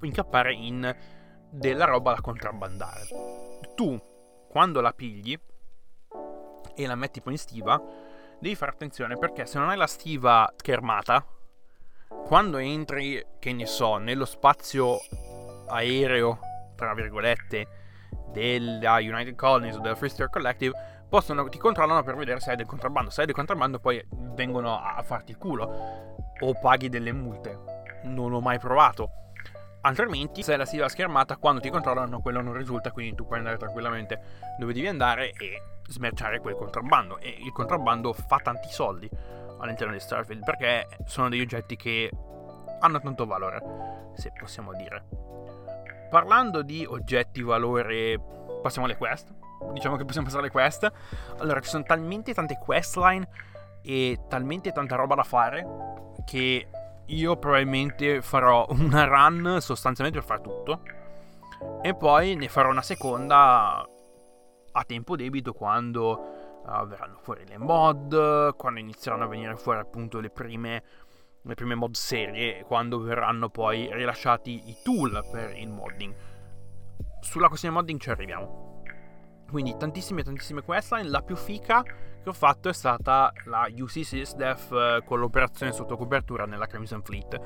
incappare 0.00 0.52
in 0.54 0.94
della 1.50 1.84
roba 1.84 2.14
da 2.14 2.20
contrabbandare. 2.20 3.06
Tu, 3.74 3.98
quando 4.48 4.80
la 4.80 4.92
pigli 4.92 5.38
e 6.74 6.86
la 6.86 6.94
metti 6.94 7.20
poi 7.20 7.34
in 7.34 7.38
stiva, 7.38 7.80
devi 8.42 8.56
fare 8.56 8.72
attenzione 8.72 9.16
perché 9.16 9.46
se 9.46 9.56
non 9.60 9.68
hai 9.68 9.76
la 9.76 9.86
stiva 9.86 10.52
schermata, 10.56 11.24
quando 12.26 12.58
entri, 12.58 13.24
che 13.38 13.52
ne 13.52 13.66
so, 13.66 13.98
nello 13.98 14.24
spazio 14.24 14.98
aereo, 15.68 16.40
tra 16.74 16.92
virgolette, 16.92 17.68
della 18.32 18.96
United 18.96 19.36
Colonies 19.36 19.76
o 19.76 19.78
della 19.78 19.94
Free 19.94 20.10
Star 20.10 20.28
Collective 20.28 21.04
possono, 21.08 21.48
ti 21.48 21.58
controllano 21.58 22.02
per 22.02 22.16
vedere 22.16 22.40
se 22.40 22.50
hai 22.50 22.56
del 22.56 22.66
contrabbando. 22.66 23.10
Se 23.10 23.20
hai 23.20 23.26
del 23.26 23.34
contrabbando 23.34 23.78
poi 23.78 24.04
vengono 24.10 24.76
a 24.76 25.00
farti 25.04 25.30
il 25.30 25.38
culo 25.38 26.16
o 26.40 26.58
paghi 26.60 26.88
delle 26.88 27.12
multe. 27.12 27.56
Non 28.04 28.32
ho 28.32 28.40
mai 28.40 28.58
provato. 28.58 29.10
Altrimenti, 29.82 30.42
se 30.42 30.56
la 30.56 30.64
stiva 30.64 30.88
schermata, 30.88 31.36
quando 31.36 31.60
ti 31.60 31.70
controllano, 31.70 32.20
quello 32.20 32.40
non 32.40 32.54
risulta, 32.54 32.92
quindi 32.92 33.14
tu 33.16 33.26
puoi 33.26 33.38
andare 33.38 33.58
tranquillamente 33.58 34.20
dove 34.58 34.72
devi 34.72 34.86
andare 34.86 35.30
e 35.30 35.62
smerciare 35.88 36.40
quel 36.40 36.54
contrabbando. 36.54 37.18
E 37.18 37.28
il 37.28 37.52
contrabbando 37.52 38.12
fa 38.12 38.38
tanti 38.38 38.68
soldi 38.70 39.08
all'interno 39.60 39.92
di 39.92 40.00
Starfield 40.00 40.44
perché 40.44 40.86
sono 41.04 41.28
degli 41.28 41.40
oggetti 41.40 41.76
che 41.76 42.10
hanno 42.80 43.00
tanto 43.00 43.26
valore, 43.26 44.12
se 44.14 44.32
possiamo 44.38 44.72
dire 44.74 45.30
parlando 46.12 46.60
di 46.60 46.84
oggetti, 46.86 47.40
valore, 47.40 48.20
passiamo 48.60 48.86
alle 48.86 48.98
quest. 48.98 49.32
Diciamo 49.72 49.96
che 49.96 50.04
possiamo 50.04 50.26
passare 50.26 50.42
alle 50.42 50.52
quest. 50.52 50.92
Allora, 51.38 51.58
ci 51.60 51.70
sono 51.70 51.84
talmente 51.84 52.34
tante 52.34 52.58
questline 52.58 53.26
e 53.80 54.18
talmente 54.28 54.72
tanta 54.72 54.94
roba 54.96 55.14
da 55.14 55.22
fare 55.22 55.66
che 56.26 56.68
io 57.06 57.36
probabilmente 57.36 58.22
farò 58.22 58.66
una 58.70 59.04
run 59.04 59.58
sostanzialmente 59.60 60.20
per 60.20 60.28
fare 60.28 60.42
tutto. 60.42 60.82
E 61.82 61.94
poi 61.94 62.34
ne 62.34 62.48
farò 62.48 62.70
una 62.70 62.82
seconda 62.82 63.86
a 64.74 64.84
tempo 64.84 65.16
debito 65.16 65.52
quando 65.52 66.62
uh, 66.64 66.86
verranno 66.86 67.18
fuori 67.20 67.46
le 67.46 67.58
mod, 67.58 68.56
quando 68.56 68.80
inizieranno 68.80 69.24
a 69.24 69.28
venire 69.28 69.56
fuori 69.56 69.78
appunto 69.78 70.18
le 70.20 70.30
prime 70.30 70.82
le 71.44 71.54
prime 71.54 71.74
mod 71.74 71.94
serie 71.94 72.62
quando 72.62 73.00
verranno 73.00 73.48
poi 73.48 73.92
rilasciati 73.92 74.70
i 74.70 74.76
tool 74.82 75.24
per 75.30 75.56
il 75.56 75.68
modding. 75.68 76.14
Sulla 77.20 77.48
questione 77.48 77.74
modding 77.74 77.98
ci 77.98 78.10
arriviamo. 78.10 78.82
Quindi 79.50 79.76
tantissime 79.76 80.22
tantissime 80.22 80.62
questline, 80.62 81.08
la 81.08 81.20
più 81.22 81.36
fica 81.36 81.82
che 82.22 82.28
ho 82.28 82.32
fatto 82.32 82.68
è 82.68 82.72
stata 82.72 83.32
la 83.44 83.66
UC 83.68 84.04
SysDef 84.04 84.72
eh, 84.72 85.02
con 85.04 85.18
l'operazione 85.18 85.72
sotto 85.72 85.96
copertura 85.96 86.46
nella 86.46 86.66
Crimson 86.66 87.02
Fleet. 87.02 87.40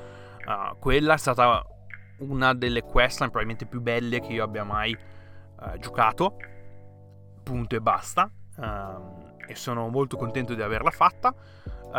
Uh, 0.47 0.79
quella 0.79 1.15
è 1.15 1.19
stata 1.19 1.65
una 2.19 2.55
delle 2.55 2.83
questline 2.83 3.31
probabilmente 3.31 3.67
più 3.67 3.81
belle 3.81 4.21
che 4.21 4.33
io 4.33 4.45
abbia 4.45 4.65
mai 4.65 4.97
uh, 4.97 5.79
giocato. 5.79 6.37
Punto 7.43 7.77
e 7.77 7.81
basta. 7.81 8.31
Uh, 8.57 9.35
e 9.47 9.55
sono 9.55 9.89
molto 9.89 10.17
contento 10.17 10.55
di 10.55 10.63
averla 10.63 10.91
fatta. 10.91 11.35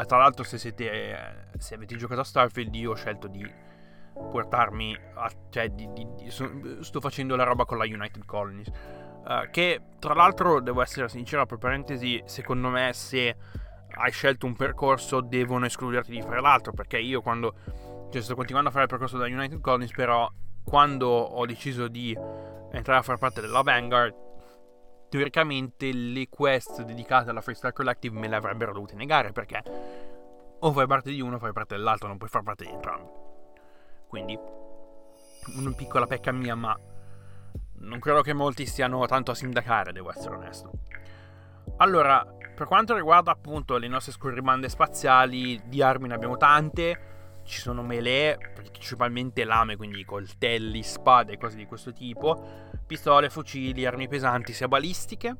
Tra 0.05 0.17
l'altro, 0.17 0.43
se, 0.43 0.59
siete, 0.59 1.47
se 1.57 1.73
avete 1.73 1.95
giocato 1.95 2.19
a 2.21 2.23
Starfield, 2.23 2.75
io 2.75 2.91
ho 2.91 2.95
scelto 2.95 3.27
di 3.27 3.43
portarmi 4.13 4.95
a, 5.15 5.31
cioè 5.49 5.69
di, 5.69 5.87
di, 5.93 6.07
di, 6.15 6.29
sto 6.29 6.99
facendo 6.99 7.35
la 7.35 7.43
roba 7.43 7.65
con 7.65 7.77
la 7.77 7.85
United 7.85 8.25
Colonies. 8.25 8.69
Uh, 9.27 9.49
che 9.51 9.81
tra 9.99 10.13
l'altro, 10.13 10.61
devo 10.61 10.81
essere 10.81 11.09
sincero, 11.09 11.45
per 11.45 11.57
parentesi, 11.57 12.21
secondo 12.25 12.69
me, 12.69 12.93
se 12.93 13.35
hai 13.89 14.11
scelto 14.11 14.45
un 14.45 14.55
percorso, 14.55 15.19
devono 15.21 15.65
escluderti 15.65 16.11
di 16.11 16.21
fare 16.21 16.39
l'altro. 16.39 16.71
Perché 16.71 16.97
io 16.97 17.21
quando 17.21 17.53
cioè, 18.09 18.21
sto 18.21 18.35
continuando 18.35 18.69
a 18.69 18.71
fare 18.71 18.85
il 18.85 18.89
percorso 18.89 19.17
della 19.17 19.35
United 19.35 19.59
Colonies, 19.59 19.91
però 19.91 20.31
quando 20.63 21.07
ho 21.07 21.45
deciso 21.45 21.87
di 21.87 22.17
entrare 22.71 22.99
a 22.99 23.01
far 23.01 23.17
parte 23.17 23.41
della 23.41 23.61
Vanguard 23.61 24.25
teoricamente 25.09 25.91
le 25.93 26.27
quest 26.27 26.81
dedicate 26.81 27.29
alla 27.29 27.39
Freestyle 27.39 27.71
Collective 27.71 28.17
me 28.17 28.27
le 28.27 28.35
avrebbero 28.35 28.73
dovute 28.73 28.93
negare 28.95 29.31
perché 29.31 29.63
o 30.59 30.71
fai 30.73 30.87
parte 30.87 31.11
di 31.11 31.21
uno 31.21 31.35
o 31.35 31.39
fai 31.39 31.53
parte 31.53 31.75
dell'altro, 31.75 32.07
non 32.07 32.17
puoi 32.17 32.29
far 32.29 32.43
parte 32.43 32.65
di 32.65 32.71
entrambi. 32.71 33.09
Quindi, 34.07 34.37
una 35.55 35.71
piccola 35.75 36.07
pecca 36.07 36.31
mia, 36.31 36.55
ma 36.55 36.77
non 37.79 37.99
credo 37.99 38.21
che 38.21 38.33
molti 38.33 38.65
stiano 38.65 39.05
tanto 39.05 39.31
a 39.31 39.35
sindacare, 39.35 39.91
devo 39.91 40.09
essere 40.09 40.35
onesto. 40.35 40.71
Allora, 41.77 42.25
per 42.55 42.65
quanto 42.65 42.95
riguarda 42.95 43.31
appunto 43.31 43.77
le 43.77 43.87
nostre 43.87 44.11
scorribande 44.11 44.69
spaziali, 44.69 45.61
di 45.65 45.81
armi 45.81 46.07
ne 46.07 46.15
abbiamo 46.15 46.37
tante. 46.37 47.15
Ci 47.43 47.61
sono 47.61 47.81
melee, 47.81 48.37
principalmente 48.55 49.45
lame, 49.45 49.77
quindi 49.77 50.03
coltelli, 50.03 50.83
spade 50.83 51.33
e 51.33 51.37
cose 51.37 51.55
di 51.55 51.65
questo 51.65 51.93
tipo 51.93 52.75
pistole, 52.85 53.29
fucili, 53.29 53.85
armi 53.85 54.07
pesanti, 54.07 54.53
sia 54.53 54.67
balistiche, 54.67 55.35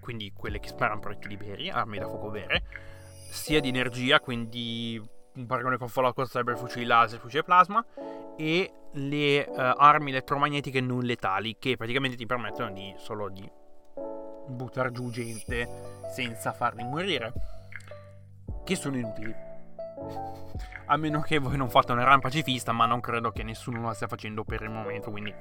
quindi 0.00 0.32
quelle 0.34 0.60
che 0.60 0.68
sparano 0.68 1.00
proiettili 1.00 1.36
veri, 1.36 1.70
armi 1.70 1.98
da 1.98 2.06
fuoco 2.06 2.30
vere, 2.30 2.62
sia 3.30 3.60
di 3.60 3.68
energia, 3.68 4.20
quindi 4.20 5.02
un 5.34 5.46
paragone 5.46 5.78
con 5.78 5.88
Fallout 5.88 6.22
sarebbe 6.24 6.56
fucili 6.56 6.84
laser, 6.84 7.18
fucili 7.18 7.42
plasma, 7.42 7.84
e 8.36 8.72
le 8.98 9.46
uh, 9.48 9.54
armi 9.54 10.10
elettromagnetiche 10.10 10.80
non 10.80 11.00
letali, 11.00 11.56
che 11.58 11.76
praticamente 11.76 12.16
ti 12.16 12.26
permettono 12.26 12.72
di 12.72 12.92
solo 12.96 13.28
di 13.28 13.48
buttare 14.48 14.90
giù 14.92 15.10
gente 15.10 15.68
senza 16.12 16.52
farli 16.52 16.82
morire, 16.84 17.32
che 18.64 18.74
sono 18.74 18.96
inutili. 18.96 19.34
A 20.86 20.96
meno 20.96 21.20
che 21.20 21.38
voi 21.38 21.56
non 21.56 21.68
fate 21.68 21.92
una 21.92 22.04
run 22.04 22.20
pacifista, 22.20 22.72
ma 22.72 22.86
non 22.86 23.00
credo 23.00 23.30
che 23.30 23.42
nessuno 23.42 23.80
lo 23.80 23.92
stia 23.92 24.08
facendo 24.08 24.44
per 24.44 24.62
il 24.62 24.70
momento, 24.70 25.10
quindi 25.10 25.32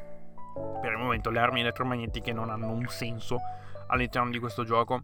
per 0.82 0.92
il 0.92 0.98
momento 0.98 1.30
le 1.30 1.40
armi 1.40 1.62
elettromagnetiche 1.62 2.34
non 2.34 2.50
hanno 2.50 2.70
un 2.70 2.88
senso 2.88 3.40
all'interno 3.88 4.30
di 4.30 4.40
questo 4.40 4.64
gioco. 4.64 5.02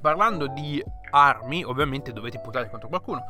Parlando 0.00 0.46
di 0.46 0.82
armi, 1.10 1.62
ovviamente 1.62 2.12
dovete 2.12 2.38
puntare 2.38 2.70
contro 2.70 2.88
qualcuno. 2.88 3.24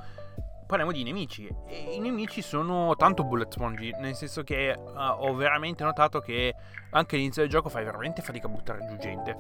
Parliamo 0.71 0.93
di 0.93 1.03
nemici. 1.03 1.53
E 1.67 1.95
i 1.97 1.99
nemici 1.99 2.43
sono 2.43 2.95
tanto 2.95 3.25
bullet 3.25 3.53
spongy, 3.53 3.91
nel 3.99 4.15
senso 4.15 4.45
che 4.45 4.73
uh, 4.73 4.93
ho 4.95 5.35
veramente 5.35 5.83
notato 5.83 6.21
che 6.21 6.55
anche 6.91 7.17
all'inizio 7.17 7.43
del 7.43 7.51
gioco 7.51 7.69
fai 7.69 7.83
veramente 7.83 8.23
fatica 8.23 8.47
a 8.47 8.51
buttare 8.51 8.87
giù 8.87 8.97
gente. 8.97 9.37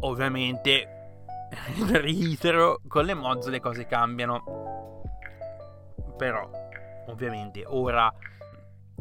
Ovviamente 0.00 1.12
reitero, 1.92 2.80
con 2.88 3.04
le 3.04 3.14
mods 3.14 3.46
le 3.46 3.60
cose 3.60 3.86
cambiano. 3.86 5.02
Però, 6.16 6.50
ovviamente, 7.06 7.62
ora 7.64 8.12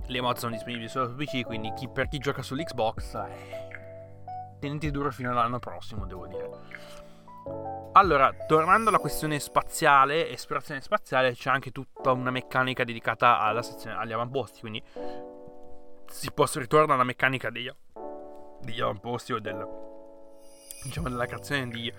le 0.05 0.21
mod 0.21 0.37
sono 0.37 0.51
disponibili 0.51 0.87
solo 0.87 1.07
su 1.07 1.15
PC, 1.15 1.45
quindi 1.45 1.73
chi, 1.73 1.89
per 1.89 2.09
chi 2.09 2.19
gioca 2.19 2.43
sull'Xbox, 2.43 3.15
eh, 3.15 4.57
tenete 4.59 4.91
duro 4.91 5.09
fino 5.09 5.31
all'anno 5.31 5.57
prossimo, 5.57 6.05
devo 6.05 6.27
dire. 6.27 6.49
Allora, 7.97 8.31
tornando 8.31 8.89
alla 8.89 8.99
questione 8.99 9.39
spaziale, 9.39 10.29
esplorazione 10.29 10.81
spaziale, 10.81 11.33
c'è 11.33 11.49
anche 11.49 11.71
tutta 11.71 12.11
una 12.11 12.29
meccanica 12.29 12.83
dedicata 12.83 13.59
sezione, 13.63 13.95
agli 13.95 14.11
avamposti, 14.11 14.59
quindi 14.59 14.83
si 16.05 16.31
può 16.31 16.45
ritornare 16.53 16.93
alla 16.93 17.03
meccanica 17.03 17.49
degli, 17.49 17.71
degli 18.61 18.79
avamposti 18.79 19.33
o 19.33 19.39
del, 19.39 19.67
diciamo, 20.83 21.09
della 21.09 21.25
creazione 21.25 21.69
di 21.69 21.91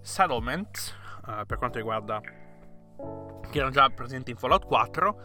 settlement, 0.00 0.94
uh, 1.26 1.44
per 1.44 1.58
quanto 1.58 1.78
riguarda 1.78 2.20
che 2.20 3.58
era 3.58 3.70
già 3.70 3.88
presente 3.88 4.30
in 4.30 4.36
Fallout 4.36 4.66
4, 4.66 5.20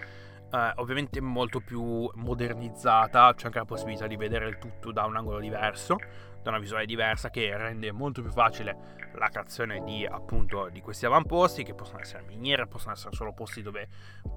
Uh, 0.46 0.72
ovviamente 0.76 1.20
molto 1.20 1.60
più 1.60 2.10
modernizzata, 2.14 3.34
c'è 3.34 3.48
anche 3.48 3.58
la 3.58 3.66
possibilità 3.66 4.08
di 4.08 4.16
vedere 4.16 4.48
il 4.48 4.58
tutto 4.60 4.92
da 4.94 5.04
un 5.04 5.18
angolo 5.18 5.40
diverso, 5.40 5.98
da 6.45 6.51
una 6.51 6.60
visuale 6.60 6.86
diversa 6.86 7.31
che 7.31 7.58
rende 7.58 7.91
molto 7.91 8.21
più 8.21 8.29
facile 8.29 8.93
la 9.15 9.29
creazione 9.29 9.84
di 9.84 10.05
appunto 10.05 10.69
di 10.69 10.79
questi 10.79 11.08
avamposti 11.08 11.63
che 11.63 11.73
possono 11.73 12.01
essere 12.01 12.23
miniere, 12.23 12.67
possono 12.67 12.93
essere 12.93 13.15
solo 13.15 13.34
posti 13.34 13.63
dove 13.63 13.88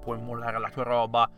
puoi 0.01 0.19
mollare 0.19 0.57
la 0.57 0.69
tua 0.71 0.83
roba, 0.83 1.29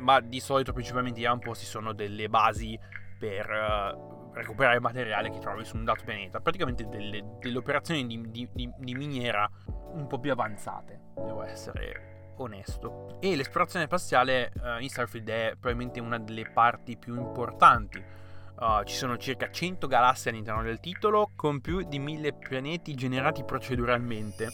ma 0.00 0.20
di 0.20 0.40
solito 0.40 0.74
principalmente 0.74 1.20
gli 1.20 1.24
avamposti 1.24 1.64
sono 1.64 1.94
delle 1.94 2.28
basi 2.28 2.78
per 3.18 3.48
uh, 3.48 4.32
recuperare 4.34 4.78
materiale 4.78 5.30
che 5.30 5.38
trovi 5.38 5.64
su 5.64 5.76
un 5.76 5.84
dato 5.84 6.04
pianeta, 6.04 6.40
praticamente 6.40 6.86
delle, 6.86 7.24
delle 7.38 7.56
operazioni 7.56 8.06
di, 8.06 8.30
di, 8.30 8.46
di, 8.52 8.70
di 8.76 8.94
miniera 8.94 9.48
un 9.92 10.06
po' 10.06 10.18
più 10.18 10.32
avanzate, 10.32 11.00
devo 11.14 11.42
essere 11.42 12.32
onesto. 12.36 13.18
E 13.20 13.34
l'esplorazione 13.36 13.86
spaziale 13.86 14.52
uh, 14.60 14.82
in 14.82 14.90
Starfield 14.90 15.28
è 15.30 15.50
probabilmente 15.52 15.98
una 16.00 16.18
delle 16.18 16.50
parti 16.50 16.98
più 16.98 17.14
importanti 17.14 18.26
Uh, 18.60 18.82
ci 18.82 18.96
sono 18.96 19.16
circa 19.16 19.50
100 19.50 19.86
galassie 19.86 20.30
all'interno 20.32 20.62
del 20.62 20.80
titolo, 20.80 21.30
con 21.36 21.60
più 21.60 21.82
di 21.82 22.00
1000 22.00 22.32
pianeti 22.32 22.94
generati 22.94 23.44
proceduralmente. 23.44 24.48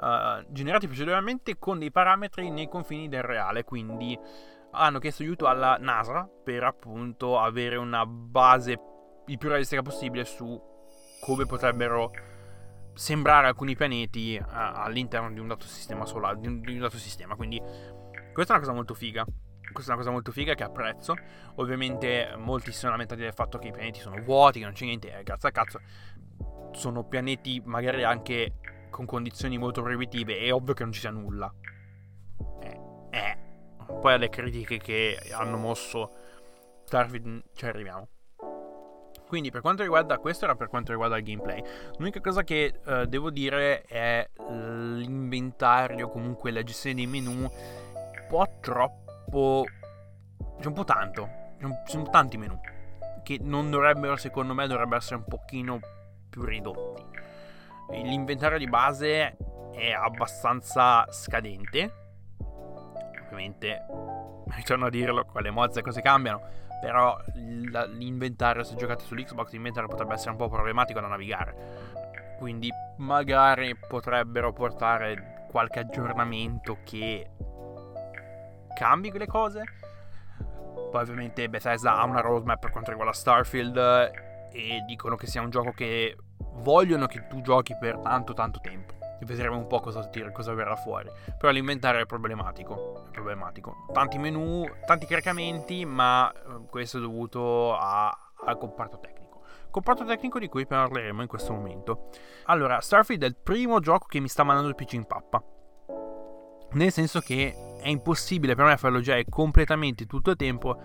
Uh, 0.00 0.44
generati 0.50 0.86
proceduralmente 0.86 1.56
con 1.56 1.78
dei 1.78 1.92
parametri 1.92 2.50
nei 2.50 2.68
confini 2.68 3.08
del 3.08 3.22
reale, 3.22 3.62
quindi 3.62 4.18
hanno 4.72 4.98
chiesto 4.98 5.22
aiuto 5.22 5.46
alla 5.46 5.76
NASA 5.78 6.28
per 6.42 6.64
appunto 6.64 7.38
avere 7.38 7.76
una 7.76 8.04
base 8.04 8.78
il 9.26 9.38
più 9.38 9.48
realistica 9.48 9.82
possibile 9.82 10.24
su 10.24 10.60
come 11.20 11.46
potrebbero 11.46 12.10
sembrare 12.94 13.46
alcuni 13.46 13.76
pianeti 13.76 14.40
uh, 14.40 14.44
all'interno 14.48 15.30
di 15.30 15.38
un 15.38 15.46
dato 15.46 15.66
sistema 15.66 16.04
solare, 16.04 16.40
di 16.40 16.48
un, 16.48 16.60
di 16.60 16.72
un 16.72 16.80
dato 16.80 16.98
sistema, 16.98 17.36
quindi 17.36 17.60
questa 18.32 18.54
è 18.54 18.56
una 18.56 18.66
cosa 18.66 18.72
molto 18.72 18.94
figa. 18.94 19.24
Questa 19.72 19.92
è 19.92 19.94
una 19.94 20.02
cosa 20.02 20.12
molto 20.12 20.32
figa 20.32 20.54
che 20.54 20.64
apprezzo. 20.64 21.14
Ovviamente 21.56 22.34
molti 22.36 22.72
si 22.72 22.78
sono 22.78 22.92
lamentati 22.92 23.20
del 23.20 23.32
fatto 23.32 23.58
che 23.58 23.68
i 23.68 23.72
pianeti 23.72 24.00
sono 24.00 24.20
vuoti, 24.22 24.58
che 24.58 24.64
non 24.64 24.74
c'è 24.74 24.84
niente, 24.84 25.18
eh, 25.18 25.22
cazzo 25.22 25.46
a 25.46 25.50
cazzo. 25.50 25.80
Sono 26.72 27.04
pianeti 27.04 27.60
magari 27.64 28.04
anche 28.04 28.54
con 28.90 29.06
condizioni 29.06 29.58
molto 29.58 29.82
proibitive, 29.82 30.38
è 30.38 30.52
ovvio 30.52 30.74
che 30.74 30.82
non 30.82 30.92
ci 30.92 31.00
sia 31.00 31.10
nulla. 31.10 31.52
Eh, 32.60 32.80
eh. 33.10 33.38
Poi 34.00 34.12
alle 34.12 34.28
critiche 34.28 34.78
che 34.78 35.18
hanno 35.32 35.56
mosso 35.56 36.10
Starfield 36.84 37.44
ci 37.54 37.66
arriviamo. 37.66 38.08
Quindi 39.26 39.52
per 39.52 39.60
quanto 39.60 39.82
riguarda 39.82 40.18
questo 40.18 40.44
era 40.44 40.56
per 40.56 40.66
quanto 40.66 40.90
riguarda 40.90 41.16
il 41.16 41.22
gameplay. 41.22 41.62
L'unica 41.98 42.20
cosa 42.20 42.42
che 42.42 42.80
uh, 42.84 43.04
devo 43.04 43.30
dire 43.30 43.82
è 43.82 44.28
l'inventario, 44.48 46.08
comunque 46.08 46.50
la 46.50 46.64
gestione 46.64 46.96
dei 46.96 47.06
menu 47.06 47.30
un 47.30 47.50
po' 48.28 48.58
troppo 48.60 49.09
troppo... 49.30 49.64
C'è 50.60 50.66
un 50.66 50.74
po' 50.74 50.84
tanto. 50.84 51.28
Ci 51.58 51.92
sono 51.92 52.10
tanti 52.10 52.36
menu. 52.36 52.58
Che 53.22 53.38
non 53.40 53.70
dovrebbero, 53.70 54.16
secondo 54.16 54.52
me, 54.52 54.66
dovrebbero 54.66 54.96
essere 54.96 55.16
un 55.16 55.24
pochino 55.24 55.78
più 56.28 56.42
ridotti. 56.42 57.04
L'inventario 57.92 58.58
di 58.58 58.66
base 58.66 59.36
è 59.72 59.92
abbastanza 59.92 61.06
scadente. 61.10 61.94
Ovviamente, 63.22 63.86
ritorno 64.56 64.86
a 64.86 64.90
dirlo, 64.90 65.24
con 65.24 65.42
le 65.42 65.50
mozze 65.50 65.80
cose 65.80 66.02
cambiano. 66.02 66.58
Però 66.80 67.16
l'inventario, 67.34 68.64
se 68.64 68.74
giocate 68.74 69.04
sull'Xbox, 69.04 69.52
l'inventario 69.52 69.88
potrebbe 69.88 70.14
essere 70.14 70.30
un 70.30 70.36
po' 70.36 70.48
problematico 70.48 71.00
da 71.00 71.08
navigare. 71.08 72.38
Quindi 72.38 72.70
magari 72.96 73.76
potrebbero 73.76 74.52
portare 74.52 75.44
qualche 75.50 75.80
aggiornamento 75.80 76.78
che 76.84 77.28
cambi 78.74 79.10
quelle 79.10 79.26
cose. 79.26 79.64
Poi 80.90 81.02
ovviamente 81.02 81.48
Bethesda 81.48 81.96
ha 81.96 82.04
una 82.04 82.20
roadmap 82.20 82.58
per 82.58 82.70
quanto 82.70 82.90
riguarda 82.90 83.14
Starfield 83.14 83.76
e 84.52 84.82
dicono 84.86 85.16
che 85.16 85.26
sia 85.26 85.40
un 85.40 85.50
gioco 85.50 85.72
che 85.72 86.16
vogliono 86.54 87.06
che 87.06 87.26
tu 87.28 87.40
giochi 87.40 87.76
per 87.78 87.98
tanto 87.98 88.32
tanto 88.32 88.60
tempo. 88.60 88.94
E 89.20 89.26
vedremo 89.26 89.56
un 89.56 89.66
po' 89.66 89.80
cosa, 89.80 90.08
cosa 90.32 90.54
verrà 90.54 90.76
fuori. 90.76 91.10
Però 91.38 91.52
l'inventario 91.52 92.00
è 92.00 92.06
problematico. 92.06 93.04
È 93.06 93.10
problematico. 93.10 93.86
Tanti 93.92 94.18
menu, 94.18 94.64
tanti 94.86 95.06
caricamenti, 95.06 95.84
ma 95.84 96.32
eh, 96.32 96.66
questo 96.70 96.96
è 96.96 97.00
dovuto 97.00 97.76
a, 97.76 98.08
al 98.46 98.56
comparto 98.56 98.98
tecnico. 98.98 99.42
Comparto 99.70 100.04
tecnico 100.04 100.38
di 100.38 100.48
cui 100.48 100.66
parleremo 100.66 101.20
in 101.20 101.28
questo 101.28 101.52
momento. 101.52 102.08
Allora, 102.46 102.80
Starfield 102.80 103.22
è 103.22 103.26
il 103.26 103.36
primo 103.36 103.78
gioco 103.78 104.06
che 104.06 104.20
mi 104.20 104.28
sta 104.28 104.42
mandando 104.42 104.70
il 104.70 104.74
PC 104.74 104.94
in 104.94 105.04
pappa. 105.04 105.44
Nel 106.72 106.90
senso 106.90 107.20
che 107.20 107.54
è 107.80 107.88
impossibile 107.88 108.54
per 108.54 108.64
me 108.64 108.76
farlo 108.76 109.00
già 109.00 109.16
completamente 109.28 110.06
tutto 110.06 110.30
il 110.30 110.36
tempo 110.36 110.78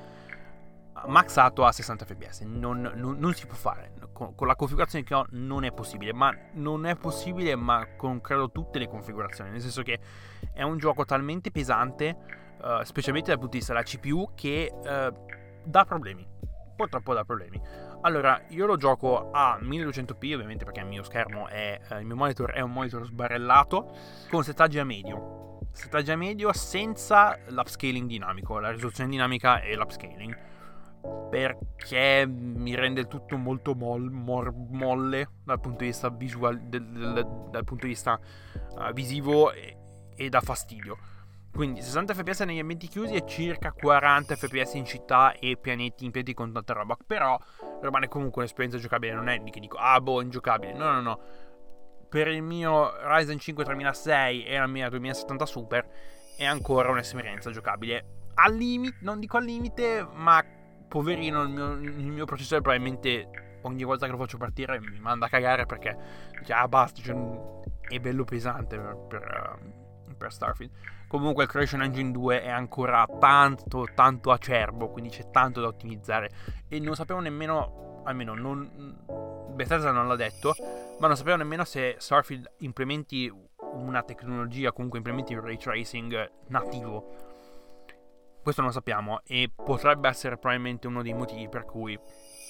maxato 1.07 1.65
a 1.65 1.71
60 1.71 2.05
fps. 2.05 2.41
Non, 2.41 2.91
non, 2.95 3.17
non 3.19 3.33
si 3.33 3.45
può 3.45 3.55
fare. 3.55 3.91
Con, 4.11 4.33
con, 4.33 4.47
la 4.47 4.55
configurazione 4.55 5.03
che 5.03 5.13
ho 5.13 5.25
non 5.31 5.63
è 5.63 5.71
possibile. 5.71 6.13
Ma 6.13 6.35
non 6.53 6.85
è 6.85 6.95
possibile, 6.95 7.55
ma 7.55 7.85
con 7.95 8.21
credo 8.21 8.51
tutte 8.51 8.79
le 8.79 8.87
configurazioni. 8.87 9.51
Nel 9.51 9.61
senso 9.61 9.81
che 9.81 9.99
è 10.53 10.63
un 10.63 10.77
gioco 10.77 11.05
talmente 11.05 11.51
pesante, 11.51 12.15
uh, 12.61 12.83
specialmente 12.83 13.29
dal 13.29 13.39
punto 13.39 13.53
di 13.53 13.57
vista 13.57 13.73
della 13.73 13.85
CPU, 13.85 14.31
che 14.35 14.71
uh, 14.73 15.63
dà 15.63 15.85
problemi. 15.85 16.25
Purtroppo 16.75 17.13
dà 17.13 17.23
problemi. 17.23 17.61
Allora, 18.01 18.41
io 18.49 18.65
lo 18.65 18.75
gioco 18.75 19.31
a 19.31 19.57
1200p, 19.61 20.33
ovviamente 20.33 20.65
perché 20.65 20.81
il 20.81 20.87
mio 20.87 21.03
schermo 21.03 21.47
è. 21.47 21.79
Uh, 21.89 21.95
il 21.99 22.05
mio 22.05 22.15
monitor 22.15 22.51
è 22.51 22.61
un 22.61 22.71
monitor 22.71 23.05
sbarellato. 23.05 23.91
Con 24.29 24.43
settaggi 24.43 24.79
a 24.79 24.85
medio 24.85 25.45
strategia 25.75 26.15
medio 26.15 26.53
senza 26.53 27.37
l'upscaling 27.49 28.07
dinamico, 28.07 28.59
la 28.59 28.71
risoluzione 28.71 29.09
dinamica 29.09 29.61
e 29.61 29.75
l'upscaling. 29.75 30.53
Perché 31.29 32.25
mi 32.25 32.73
rende 32.73 33.01
il 33.01 33.07
tutto 33.07 33.37
molto 33.37 33.75
mol, 33.75 34.09
mor, 34.09 34.51
molle 34.53 35.29
dal 35.43 35.59
punto 35.59 35.79
di 35.79 35.87
vista 35.87 36.09
visual, 36.09 36.59
del, 36.61 36.83
del, 36.83 37.47
dal 37.51 37.63
punto 37.63 37.85
di 37.85 37.91
vista 37.91 38.19
uh, 38.77 38.91
visivo 38.93 39.51
e, 39.51 39.77
e 40.15 40.29
dà 40.29 40.41
fastidio. 40.41 40.97
Quindi 41.51 41.81
60 41.81 42.13
fps 42.15 42.41
negli 42.41 42.59
ambienti 42.59 42.87
chiusi 42.87 43.13
e 43.13 43.25
circa 43.25 43.71
40 43.71 44.35
fps 44.35 44.73
in 44.73 44.85
città 44.85 45.33
e 45.33 45.57
pianeti 45.57 46.05
in 46.05 46.11
piedi 46.11 46.33
con 46.33 46.51
tanta 46.51 46.73
roba. 46.73 46.97
Però 47.05 47.37
rimane 47.81 48.07
comunque 48.07 48.41
un'esperienza 48.41 48.79
giocabile, 48.79 49.13
non 49.13 49.29
è 49.29 49.37
di 49.37 49.51
che 49.51 49.59
dico, 49.59 49.77
ah 49.77 50.01
boh, 50.01 50.21
ingiocabile. 50.21 50.73
No, 50.73 50.91
no, 50.91 51.01
no 51.01 51.19
per 52.15 52.29
il 52.29 52.41
mio 52.41 52.93
Ryzen 53.09 53.37
5 53.37 53.65
3006 53.65 54.45
e 54.45 54.57
la 54.57 54.67
mia 54.67 54.87
2070 54.87 55.45
Super 55.45 55.85
è 56.37 56.45
ancora 56.45 56.89
un'esperienza 56.89 57.51
giocabile. 57.51 58.29
Al 58.35 58.55
limite, 58.55 58.99
non 59.01 59.19
dico 59.19 59.35
al 59.35 59.43
limite, 59.43 60.07
ma 60.13 60.41
poverino 60.87 61.41
il 61.41 61.49
mio, 61.49 61.73
il 61.73 61.91
mio, 61.91 62.23
processore 62.23 62.61
probabilmente 62.61 63.59
ogni 63.63 63.83
volta 63.83 64.05
che 64.05 64.13
lo 64.13 64.17
faccio 64.17 64.37
partire 64.37 64.79
mi 64.79 64.97
manda 64.97 65.25
a 65.25 65.29
cagare 65.29 65.65
perché 65.65 65.97
già 66.41 66.61
ah, 66.61 66.69
basta, 66.69 67.01
cioè, 67.01 67.17
è 67.81 67.99
bello 67.99 68.23
pesante 68.23 68.77
per, 68.77 68.95
per, 69.09 69.57
uh, 70.07 70.15
per, 70.15 70.31
Starfield. 70.31 70.71
Comunque 71.09 71.43
il 71.43 71.49
Creation 71.49 71.81
Engine 71.81 72.11
2 72.11 72.43
è 72.43 72.49
ancora 72.49 73.05
tanto, 73.19 73.89
tanto 73.93 74.31
acerbo, 74.31 74.87
quindi 74.89 75.09
c'è 75.09 75.31
tanto 75.31 75.59
da 75.59 75.67
ottimizzare 75.67 76.29
e 76.69 76.79
non 76.79 76.95
sapevo 76.95 77.19
nemmeno, 77.19 78.03
almeno 78.05 78.35
non 78.35 79.03
Bethesda 79.53 79.91
non 79.91 80.07
l'ha 80.07 80.15
detto, 80.15 80.53
ma 80.99 81.07
non 81.07 81.17
sapevo 81.17 81.37
nemmeno 81.37 81.63
se 81.65 81.95
Starfield 81.97 82.53
implementi 82.59 83.31
una 83.73 84.03
tecnologia, 84.03 84.71
comunque 84.71 84.99
implementi 84.99 85.33
il 85.33 85.41
ray 85.41 85.57
tracing 85.57 86.31
nativo. 86.47 87.33
Questo 88.41 88.61
non 88.61 88.69
lo 88.69 88.77
sappiamo 88.77 89.21
e 89.25 89.51
potrebbe 89.53 90.07
essere 90.07 90.37
probabilmente 90.37 90.87
uno 90.87 91.01
dei 91.01 91.13
motivi 91.13 91.49
per 91.49 91.65
cui 91.65 91.99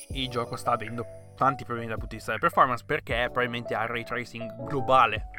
il 0.09 0.29
gioco 0.29 0.55
sta 0.55 0.71
avendo 0.71 1.31
tanti 1.35 1.63
problemi 1.63 1.87
dal 1.89 1.97
punto 1.97 2.11
di 2.11 2.17
vista 2.17 2.33
della 2.33 2.45
performance 2.45 2.83
perché 2.85 3.29
probabilmente 3.31 3.73
ha 3.73 3.83
il 3.83 3.89
ray 3.89 4.03
tracing 4.03 4.65
globale. 4.67 5.29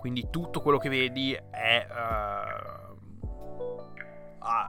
Quindi 0.00 0.28
tutto 0.30 0.60
quello 0.60 0.78
che 0.78 0.88
vedi 0.88 1.32
è 1.34 1.86
uh, 1.88 2.88
ha, 4.38 4.68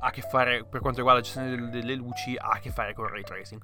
a 0.00 0.10
che 0.10 0.22
fare 0.22 0.64
per 0.64 0.80
quanto 0.80 0.98
riguarda 0.98 1.20
la 1.20 1.20
gestione 1.20 1.70
delle 1.70 1.94
luci 1.94 2.36
ha 2.36 2.48
a 2.48 2.58
che 2.58 2.70
fare 2.70 2.92
con 2.94 3.04
il 3.04 3.10
ray 3.10 3.22
tracing 3.22 3.62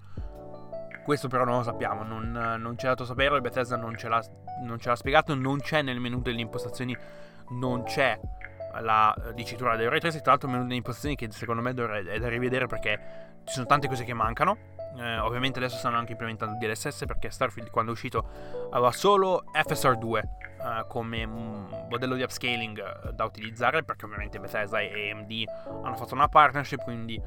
Questo 1.05 1.29
però 1.29 1.45
non 1.45 1.59
lo 1.59 1.63
sappiamo, 1.63 2.05
non, 2.05 2.31
non 2.31 2.75
c'è 2.77 2.87
dato 2.87 3.05
saperlo, 3.05 3.41
Bethesda 3.41 3.77
non 3.77 3.97
ce, 3.97 4.09
l'ha, 4.09 4.23
non 4.63 4.79
ce 4.79 4.89
l'ha 4.89 4.97
spiegato, 4.97 5.35
non 5.35 5.59
c'è 5.59 5.83
nel 5.83 5.99
menu 5.99 6.21
delle 6.21 6.41
impostazioni, 6.41 6.97
non 7.51 7.83
c'è 7.85 8.19
la 8.81 9.15
dicitura 9.35 9.77
del 9.77 9.91
ray 9.91 10.01
tra 10.01 10.11
l'altro 10.25 10.49
il 10.49 10.55
menu 10.55 10.65
delle 10.65 10.77
impostazioni 10.77 11.15
che 11.15 11.31
secondo 11.31 11.61
me 11.61 11.71
è 11.71 12.19
da 12.19 12.29
rivedere 12.29 12.67
perché 12.67 13.33
ci 13.45 13.55
sono 13.55 13.67
tante 13.67 13.89
cose 13.89 14.05
che 14.05 14.15
mancano. 14.15 14.81
Eh, 14.95 15.19
ovviamente 15.19 15.59
adesso 15.59 15.79
stanno 15.79 15.97
anche 15.97 16.13
implementando 16.13 16.59
DLSS 16.59 17.05
perché 17.07 17.31
Starfield 17.31 17.71
quando 17.71 17.93
è 17.93 17.95
uscito 17.95 18.29
aveva 18.73 18.93
solo 18.93 19.45
FSR2 19.55 20.19
eh, 20.19 20.85
come 20.87 21.25
modello 21.25 22.15
di 22.15 22.23
upscaling 22.23 22.79
eh, 22.79 23.13
da 23.15 23.25
utilizzare 23.25 23.85
perché 23.85 24.05
ovviamente 24.05 24.39
Bethesda 24.39 24.81
e 24.81 25.11
AMD 25.11 25.45
hanno 25.83 25.97
fatto 25.97 26.13
una 26.13 26.29
partnership 26.29 26.83
quindi 26.83 27.19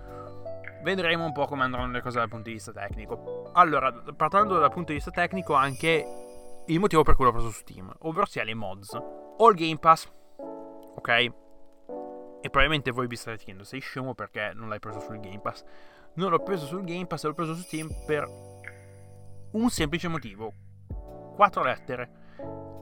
vedremo 0.85 1.25
un 1.25 1.31
po' 1.31 1.47
come 1.47 1.63
andranno 1.63 1.91
le 1.91 2.01
cose 2.01 2.19
dal 2.19 2.29
punto 2.29 2.47
di 2.47 2.53
vista 2.53 2.71
tecnico. 2.71 3.49
Allora, 3.53 3.91
parlando 4.15 4.59
dal 4.59 4.69
punto 4.69 4.89
di 4.89 4.97
vista 4.97 5.09
tecnico 5.09 5.55
anche 5.55 6.05
il 6.67 6.79
motivo 6.79 7.01
per 7.01 7.15
cui 7.15 7.25
l'ho 7.25 7.31
preso 7.31 7.49
su 7.49 7.59
Steam, 7.61 7.91
ovvero 8.01 8.27
sia 8.27 8.43
le 8.43 8.53
mods. 8.53 8.95
Ho 9.37 9.49
il 9.49 9.55
Game 9.55 9.79
Pass, 9.79 10.07
ok? 10.37 11.09
E 11.09 12.49
probabilmente 12.51 12.91
voi 12.91 13.07
vi 13.07 13.15
state 13.15 13.37
chiedendo, 13.37 13.63
sei 13.63 13.79
scemo 13.79 14.13
perché 14.13 14.51
non 14.53 14.69
l'hai 14.69 14.79
preso 14.79 14.99
sul 14.99 15.19
Game 15.19 15.39
Pass? 15.39 15.63
Non 16.13 16.29
l'ho 16.29 16.39
preso 16.39 16.67
sul 16.67 16.83
Game 16.83 17.07
Pass, 17.07 17.25
l'ho 17.25 17.33
preso 17.33 17.55
su 17.55 17.63
Steam 17.63 17.89
per 18.05 18.23
un 19.53 19.69
semplice 19.69 20.07
motivo. 20.07 20.53
Quattro 21.35 21.63
lettere. 21.63 22.23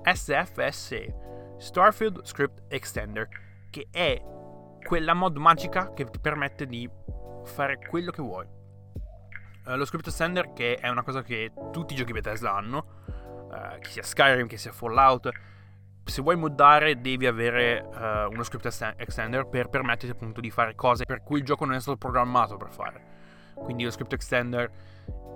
SFSE, 0.04 1.56
Starfield 1.58 2.26
Script 2.26 2.64
Extender, 2.68 3.30
che 3.70 3.88
è 3.90 4.22
quella 4.86 5.14
mod 5.14 5.38
magica 5.38 5.94
che 5.94 6.04
ti 6.04 6.20
permette 6.20 6.66
di 6.68 6.90
fare 7.46 7.78
quello 7.78 8.12
che 8.12 8.22
vuoi. 8.22 8.46
Uh, 9.66 9.76
lo 9.76 9.86
script 9.86 10.08
extender 10.08 10.54
che 10.54 10.76
è 10.76 10.90
una 10.90 11.04
cosa 11.04 11.22
che 11.22 11.52
tutti 11.72 11.94
i 11.94 11.96
giochi 11.96 12.12
Bethesda 12.12 12.54
hanno, 12.54 12.86
uh, 13.08 13.80
che 13.80 13.90
sia 13.90 14.04
Skyrim, 14.04 14.48
che 14.48 14.58
sia 14.58 14.72
Fallout, 14.72 15.30
se 16.06 16.22
vuoi 16.22 16.36
moddare 16.36 17.00
devi 17.00 17.26
avere 17.28 17.82
uh, 17.82 18.32
uno 18.32 18.44
script 18.44 18.66
extender 18.98 19.48
per 19.48 19.70
permetterti 19.70 20.10
appunto 20.10 20.42
di 20.42 20.52
fare 20.52 20.76
cose 20.76 21.06
per 21.06 21.24
cui 21.24 21.40
il 21.40 21.46
gioco 21.46 21.64
non 21.66 21.76
è 21.76 21.80
stato 21.80 21.98
programmato 21.98 22.58
per 22.58 22.72
fare. 22.72 23.12
Quindi 23.56 23.84
lo 23.84 23.92
script 23.92 24.14
extender 24.14 24.70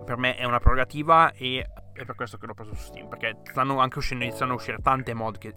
per 0.03 0.17
me 0.17 0.35
è 0.35 0.43
una 0.43 0.59
prerogativa 0.59 1.31
e 1.31 1.65
è 1.93 2.05
per 2.05 2.15
questo 2.15 2.37
che 2.37 2.45
l'ho 2.45 2.53
preso 2.53 2.73
su 2.73 2.83
Steam, 2.83 3.07
perché 3.07 3.37
stanno 3.43 3.79
anche 3.79 3.97
uscendo, 3.97 4.25
a 4.25 4.53
uscire 4.53 4.77
tante 4.81 5.13
mod 5.13 5.37
che 5.37 5.55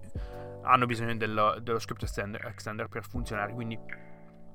hanno 0.62 0.86
bisogno 0.86 1.16
dello, 1.16 1.58
dello 1.60 1.78
script 1.78 2.02
extender, 2.02 2.46
extender 2.46 2.88
per 2.88 3.04
funzionare, 3.04 3.52
quindi 3.52 3.78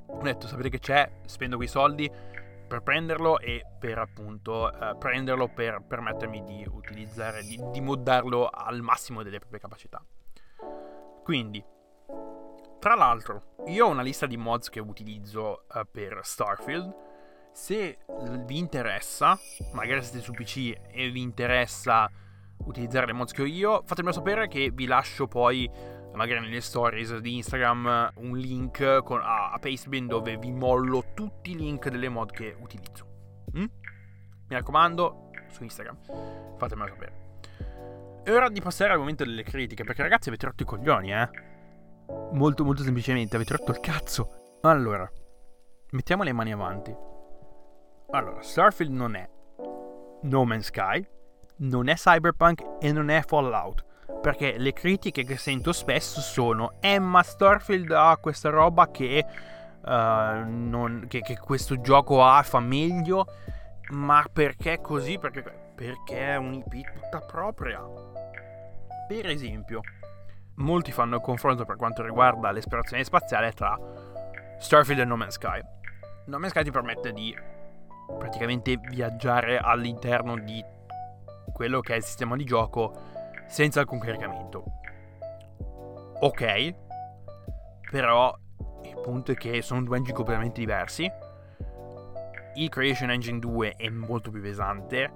ho 0.08 0.22
detto 0.22 0.48
sapete 0.48 0.70
che 0.70 0.80
c'è, 0.80 1.10
spendo 1.26 1.56
quei 1.56 1.68
soldi 1.68 2.10
per 2.68 2.82
prenderlo 2.82 3.40
e 3.40 3.64
per 3.80 4.00
appunto 4.00 4.74
eh, 4.74 4.96
prenderlo 4.98 5.48
per 5.48 5.84
permettermi 5.88 6.44
di 6.44 6.68
utilizzare, 6.70 7.44
di, 7.44 7.62
di 7.72 7.82
moddarlo 7.82 8.48
al 8.48 8.82
massimo 8.82 9.24
delle 9.24 9.40
proprie 9.40 9.60
capacità. 9.60 10.04
Quindi, 11.24 11.64
tra 12.80 12.96
l'altro, 12.96 13.56
io 13.68 13.88
ho 13.88 13.90
una 13.90 14.02
lista 14.02 14.26
di 14.26 14.38
mods 14.38 14.70
che 14.70 14.80
utilizzo 14.80 15.66
uh, 15.74 15.82
per 15.90 16.20
Starfield. 16.22 17.04
Se 17.52 17.98
vi 18.46 18.58
interessa, 18.58 19.38
magari 19.74 20.04
siete 20.04 20.20
su 20.20 20.34
PC 20.34 20.74
e 20.92 21.10
vi 21.10 21.22
interessa 21.22 22.10
utilizzare 22.66 23.08
le 23.08 23.14
mods 23.14 23.32
che 23.32 23.42
ho 23.42 23.46
io, 23.46 23.82
fatemelo 23.86 24.14
sapere 24.14 24.48
che 24.48 24.72
vi 24.74 24.86
lascio 24.86 25.28
poi 25.28 25.70
magari 26.16 26.40
nelle 26.40 26.62
stories 26.62 27.18
di 27.18 27.36
Instagram 27.36 28.12
un 28.16 28.38
link 28.38 29.04
con, 29.04 29.22
a, 29.22 29.52
a 29.52 29.60
Pastebin 29.60 30.08
dove 30.08 30.38
vi 30.38 30.52
mollo 30.52 31.04
tutti 31.14 31.52
i 31.52 31.56
link 31.56 31.90
delle 31.90 32.10
mod 32.10 32.32
che 32.32 32.56
utilizzo. 32.60 33.06
Mm? 33.58 33.66
Mi 34.48 34.56
raccomando, 34.56 35.30
su 35.50 35.64
Instagram, 35.64 35.98
fatemelo 36.58 36.90
sapere. 36.90 37.24
È 38.24 38.32
ora 38.32 38.50
di 38.50 38.62
passare 38.62 38.94
al 38.94 39.00
momento 39.00 39.24
delle 39.24 39.44
critiche, 39.44 39.84
perché 39.84 40.02
ragazzi 40.02 40.30
avete 40.30 40.48
rotto 40.48 40.64
i 40.64 40.66
coglioni, 40.66 41.14
eh? 41.14 41.30
Molto 42.34 42.64
molto 42.64 42.82
semplicemente, 42.82 43.36
avete 43.36 43.56
rotto 43.56 43.72
il 43.72 43.80
cazzo. 43.80 44.58
Allora, 44.62 45.10
mettiamo 45.92 46.24
le 46.24 46.34
mani 46.34 46.52
avanti. 46.52 46.96
Allora, 48.12 48.42
Starfield 48.42 48.92
non 48.92 49.16
è 49.16 49.30
No 50.24 50.46
Man's 50.46 50.68
Sky, 50.68 51.08
non 51.58 51.88
è 51.88 51.94
Cyberpunk 51.96 52.78
e 52.80 52.92
non 52.92 53.10
è 53.10 53.22
Fallout 53.22 53.85
perché 54.22 54.58
le 54.58 54.74
critiche 54.74 55.24
che 55.24 55.38
sento 55.38 55.72
spesso 55.72 56.20
sono 56.22 56.74
Emma 56.80 57.24
Starfield 57.24 57.92
ha 57.92 58.18
questa 58.18 58.50
roba 58.50 58.90
che, 58.90 59.26
uh, 59.82 59.90
non, 59.90 61.06
che, 61.08 61.22
che 61.22 61.38
questo 61.38 61.80
gioco 61.80 62.24
ha, 62.24 62.42
fa 62.44 62.60
meglio, 62.60 63.26
ma 63.90 64.26
perché 64.32 64.82
così? 64.82 65.18
Perché, 65.20 65.44
perché 65.76 66.18
è 66.18 66.36
un'IP 66.36 66.94
tutta 66.94 67.20
propria. 67.20 67.84
Per 69.08 69.28
esempio, 69.28 69.82
molti 70.56 70.92
fanno 70.92 71.16
il 71.16 71.22
confronto 71.22 71.66
per 71.66 71.76
quanto 71.76 72.04
riguarda 72.04 72.52
l'esplorazione 72.52 73.04
spaziale 73.04 73.52
tra 73.52 73.78
Starfield 74.58 75.02
e 75.02 75.06
No 75.06 75.16
Man's 75.16 75.36
Sky. 75.36 75.62
No 76.26 76.40
Man's 76.40 76.52
Sky 76.52 76.64
ti 76.64 76.72
permette 76.72 77.12
di 77.12 77.36
praticamente 78.18 78.78
viaggiare 78.78 79.58
all'interno 79.58 80.38
di 80.38 80.64
quello 81.54 81.80
che 81.80 81.94
è 81.94 81.98
il 81.98 82.04
sistema 82.04 82.36
di 82.36 82.44
gioco 82.44 83.15
senza 83.48 83.80
alcun 83.80 84.00
caricamento. 84.00 84.64
Ok, 86.20 86.74
però 87.90 88.36
il 88.84 89.00
punto 89.02 89.32
è 89.32 89.36
che 89.36 89.62
sono 89.62 89.84
due 89.84 89.98
engine 89.98 90.16
completamente 90.16 90.60
diversi. 90.60 91.10
Il 92.56 92.70
Creation 92.70 93.10
Engine 93.10 93.40
2 93.40 93.76
è 93.76 93.90
molto 93.90 94.32
più 94.32 94.42
pesante. 94.42 95.12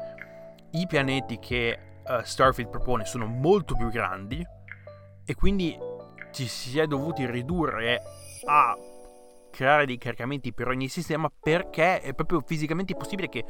I 0.71 0.85
pianeti 0.87 1.39
che 1.39 1.79
uh, 2.05 2.21
Starfield 2.21 2.69
propone 2.69 3.05
sono 3.05 3.25
molto 3.25 3.75
più 3.75 3.89
grandi. 3.89 4.45
E 5.25 5.35
quindi 5.35 5.77
ci 6.31 6.47
si 6.47 6.79
è 6.79 6.85
dovuti 6.85 7.25
ridurre 7.25 8.01
a 8.45 8.75
creare 9.51 9.85
dei 9.85 9.97
caricamenti 9.97 10.53
per 10.53 10.67
ogni 10.67 10.87
sistema 10.87 11.29
perché 11.29 12.01
è 12.01 12.13
proprio 12.13 12.41
fisicamente 12.45 12.95
possibile 12.95 13.29
che 13.29 13.43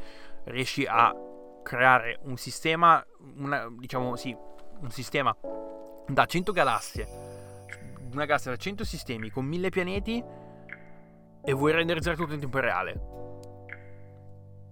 riesci 0.44 0.84
a 0.86 1.14
creare 1.62 2.18
un 2.22 2.36
sistema, 2.36 3.04
una, 3.36 3.68
diciamo 3.70 4.16
sì, 4.16 4.36
un 4.80 4.90
sistema 4.90 5.36
da 6.06 6.24
100 6.26 6.52
galassie, 6.52 7.06
una 8.12 8.24
galassia 8.24 8.50
da 8.50 8.56
100 8.56 8.84
sistemi 8.84 9.30
con 9.30 9.44
1000 9.44 9.68
pianeti 9.68 10.24
e 11.42 11.52
vuoi 11.52 11.72
renderizzare 11.72 12.16
tutto 12.16 12.34
in 12.34 12.40
tempo 12.40 12.58
reale? 12.58 13.00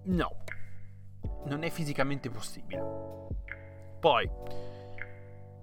No, 0.03 0.43
non 1.45 1.63
è 1.63 1.69
fisicamente 1.69 2.29
possibile. 2.29 2.81
Poi, 3.99 4.29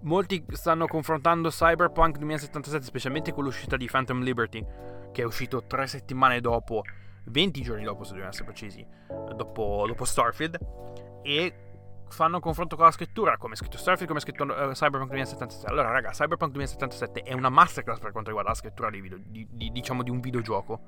molti 0.01 0.45
stanno 0.51 0.87
confrontando 0.87 1.49
Cyberpunk 1.49 2.19
2077, 2.19 2.85
specialmente 2.85 3.33
con 3.33 3.45
l'uscita 3.45 3.77
di 3.77 3.87
Phantom 3.87 4.23
Liberty, 4.23 4.65
che 5.13 5.23
è 5.23 5.25
uscito 5.25 5.65
tre 5.65 5.87
settimane 5.87 6.41
dopo, 6.41 6.83
20 7.25 7.63
giorni 7.63 7.85
dopo 7.85 8.05
se 8.05 8.11
dobbiamo 8.11 8.31
essere 8.31 8.47
precisi, 8.47 8.87
dopo, 9.35 9.85
dopo 9.87 10.05
Starfield, 10.05 10.59
e 11.23 11.66
fanno 12.17 12.37
un 12.37 12.41
confronto 12.41 12.77
con 12.77 12.87
la 12.87 12.91
scrittura, 12.91 13.37
come 13.37 13.53
è 13.53 13.57
scritto 13.57 13.77
Starfield, 13.77 14.09
come 14.09 14.21
è 14.21 14.23
scritto 14.23 14.45
uh, 14.45 14.73
Cyberpunk 14.73 15.11
2077. 15.11 15.71
Allora, 15.71 15.91
raga, 15.91 16.11
Cyberpunk 16.11 16.51
2077 16.53 17.23
è 17.23 17.35
una 17.35 17.51
masterclass 17.51 17.99
per 17.99 18.11
quanto 18.11 18.31
riguarda 18.31 18.53
la 18.53 18.57
scrittura 18.57 18.89
di, 18.89 19.01
video, 19.03 19.19
di, 19.21 19.47
di, 19.51 19.71
diciamo 19.71 20.03
di 20.03 20.09
un 20.09 20.21
videogioco. 20.21 20.81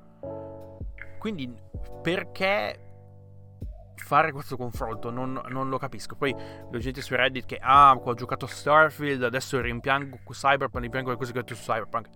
Quindi, 1.19 1.53
perché 2.01 2.87
fare 3.95 4.31
questo 4.31 4.57
confronto? 4.57 5.11
Non, 5.11 5.39
non 5.49 5.69
lo 5.69 5.77
capisco. 5.77 6.15
Poi, 6.15 6.35
la 6.71 6.79
gente 6.79 7.01
su 7.01 7.15
Reddit 7.15 7.45
che, 7.45 7.59
ah, 7.61 7.93
ho 7.93 8.13
giocato 8.15 8.47
Starfield, 8.47 9.23
adesso 9.23 9.61
rimpiango 9.61 10.17
Cyberpunk, 10.31 10.81
rimpiango 10.81 11.11
le 11.11 11.17
cose 11.17 11.31
che 11.31 11.37
ho 11.37 11.41
detto 11.41 11.53
su 11.53 11.61
Cyberpunk. 11.61 12.09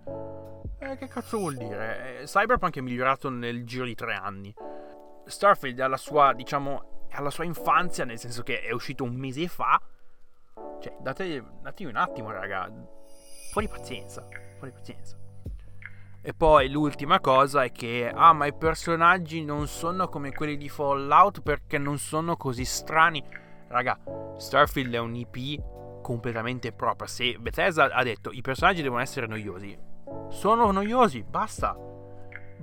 Eh, 0.80 0.97
che 0.97 1.08
cazzo 1.08 1.38
vuol 1.38 1.56
dire? 1.56 2.21
Eh, 2.21 2.23
Cyberpunk 2.23 2.76
è 2.76 2.82
migliorato 2.82 3.30
nel 3.30 3.63
giro 3.63 3.86
di 3.86 3.93
tre 3.93 4.15
anni. 4.15 4.52
Starfield 5.26 5.80
ha 5.80 5.88
la 5.88 5.97
sua, 5.97 6.34
diciamo, 6.34 6.92
alla 7.13 7.30
sua 7.30 7.43
infanzia, 7.43 8.06
nel 8.06 8.19
senso 8.19 8.43
che 8.43 8.62
è 8.62 8.71
uscito 8.71 9.04
un 9.04 9.15
mese 9.15 9.47
fa. 9.47 9.82
Cioè, 10.80 10.95
date, 10.99 11.43
datevi 11.62 11.89
un 11.89 11.95
attimo, 11.95 12.32
raga. 12.32 12.71
Fuori 13.52 13.67
pazienza, 13.67 14.28
fuori 14.58 14.71
pazienza. 14.71 15.17
E 16.21 16.34
poi 16.34 16.69
l'ultima 16.69 17.19
cosa 17.19 17.63
è 17.63 17.71
che, 17.71 18.10
ah, 18.13 18.34
ma 18.34 18.45
i 18.45 18.54
personaggi 18.54 19.43
non 19.43 19.67
sono 19.67 20.08
come 20.08 20.32
quelli 20.32 20.56
di 20.56 20.69
Fallout 20.69 21.41
perché 21.41 21.78
non 21.78 21.97
sono 21.97 22.38
così 22.38 22.65
strani. 22.65 23.23
Raga, 23.67 23.99
Starfield 24.38 24.93
è 24.93 24.99
un 24.99 25.15
IP 25.15 26.02
completamente 26.02 26.71
propria. 26.71 27.08
Se 27.08 27.38
Bethesda 27.39 27.93
ha 27.93 28.04
detto 28.04 28.32
i 28.32 28.41
personaggi 28.41 28.82
devono 28.82 29.02
essere 29.02 29.28
noiosi, 29.28 29.78
sono 30.30 30.71
noiosi, 30.71 31.23
basta 31.23 31.76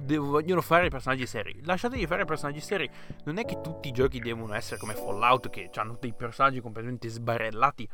vogliono 0.04 0.60
fare 0.60 0.86
i 0.86 0.90
personaggi 0.90 1.26
seri. 1.26 1.60
Lasciategli 1.64 2.06
fare 2.06 2.22
i 2.22 2.26
personaggi 2.26 2.60
seri. 2.60 2.88
Non 3.24 3.38
è 3.38 3.44
che 3.44 3.60
tutti 3.60 3.88
i 3.88 3.92
giochi 3.92 4.20
devono 4.20 4.54
essere 4.54 4.78
come 4.78 4.94
Fallout, 4.94 5.50
che 5.50 5.70
hanno 5.74 5.96
dei 6.00 6.14
personaggi 6.14 6.60
completamente 6.60 7.08
sbarellati 7.08 7.88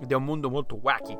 ed 0.00 0.10
è 0.10 0.14
un 0.14 0.24
mondo 0.24 0.50
molto 0.50 0.76
wacky. 0.76 1.18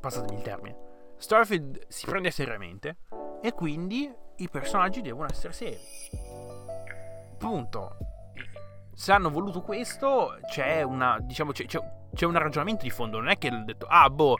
Passatemi 0.00 0.36
il 0.36 0.42
termine. 0.42 0.76
Starfield 1.16 1.86
si 1.88 2.06
prende 2.06 2.30
seriamente 2.30 2.98
e 3.42 3.52
quindi 3.52 4.12
i 4.36 4.48
personaggi 4.48 5.00
devono 5.00 5.28
essere 5.28 5.52
seri. 5.52 5.78
Punto. 7.38 7.96
se 8.94 9.12
hanno 9.12 9.30
voluto 9.30 9.62
questo, 9.62 10.38
c'è 10.48 10.82
una, 10.82 11.18
diciamo, 11.20 11.52
c'è, 11.52 11.66
c'è, 11.66 11.78
c'è 12.12 12.26
un 12.26 12.36
ragionamento 12.36 12.82
di 12.82 12.90
fondo. 12.90 13.18
Non 13.18 13.28
è 13.28 13.38
che 13.38 13.48
hanno 13.48 13.64
detto, 13.64 13.86
ah, 13.88 14.10
boh, 14.10 14.36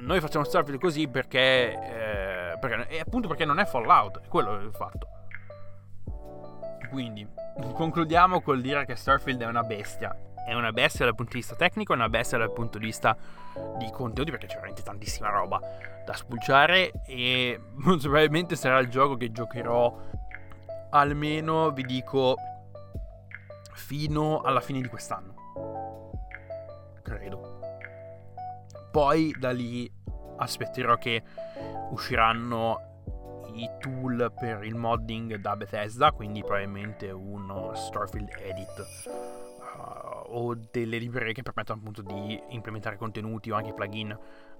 noi 0.00 0.20
facciamo 0.20 0.44
Starfield 0.44 0.80
così 0.80 1.08
perché, 1.08 1.72
eh, 1.72 2.41
perché. 2.68 2.88
E 2.88 3.00
appunto 3.00 3.28
perché 3.28 3.44
non 3.44 3.58
è 3.58 3.64
Fallout. 3.64 4.20
È 4.20 4.28
quello 4.28 4.54
il 4.54 4.72
fatto. 4.72 5.08
Quindi, 6.90 7.26
concludiamo 7.72 8.40
col 8.42 8.60
dire 8.60 8.84
che 8.84 8.96
Starfield 8.96 9.40
è 9.42 9.46
una 9.46 9.62
bestia. 9.62 10.16
È 10.46 10.54
una 10.54 10.72
bestia 10.72 11.04
dal 11.04 11.14
punto 11.14 11.32
di 11.32 11.38
vista 11.38 11.54
tecnico, 11.54 11.92
è 11.92 11.96
una 11.96 12.08
bestia 12.08 12.36
dal 12.36 12.52
punto 12.52 12.78
di 12.78 12.84
vista 12.84 13.16
di 13.78 13.90
contenuti, 13.90 14.30
perché 14.30 14.46
c'è 14.46 14.54
veramente 14.54 14.82
tantissima 14.82 15.28
roba 15.28 15.60
da 16.04 16.12
spulciare. 16.14 16.92
E 17.06 17.58
molto 17.74 18.02
probabilmente 18.08 18.56
sarà 18.56 18.78
il 18.78 18.88
gioco 18.88 19.16
che 19.16 19.32
giocherò 19.32 20.10
almeno, 20.90 21.70
vi 21.70 21.84
dico, 21.84 22.36
fino 23.72 24.40
alla 24.42 24.60
fine 24.60 24.80
di 24.80 24.88
quest'anno. 24.88 25.34
Credo. 27.02 27.60
Poi 28.90 29.34
da 29.38 29.50
lì 29.50 29.90
aspetterò 30.36 30.96
che 30.96 31.22
usciranno 31.90 32.90
i 33.54 33.68
tool 33.78 34.32
per 34.38 34.64
il 34.64 34.74
modding 34.74 35.36
da 35.36 35.56
Bethesda, 35.56 36.12
quindi 36.12 36.40
probabilmente 36.40 37.10
uno 37.10 37.74
Starfield 37.74 38.30
Edit 38.38 38.86
uh, 39.76 40.34
o 40.34 40.54
delle 40.70 40.98
librerie 40.98 41.32
che 41.32 41.42
permettono 41.42 41.80
appunto 41.80 42.02
di 42.02 42.40
implementare 42.48 42.96
contenuti 42.96 43.50
o 43.50 43.56
anche 43.56 43.74
plugin, 43.74 44.10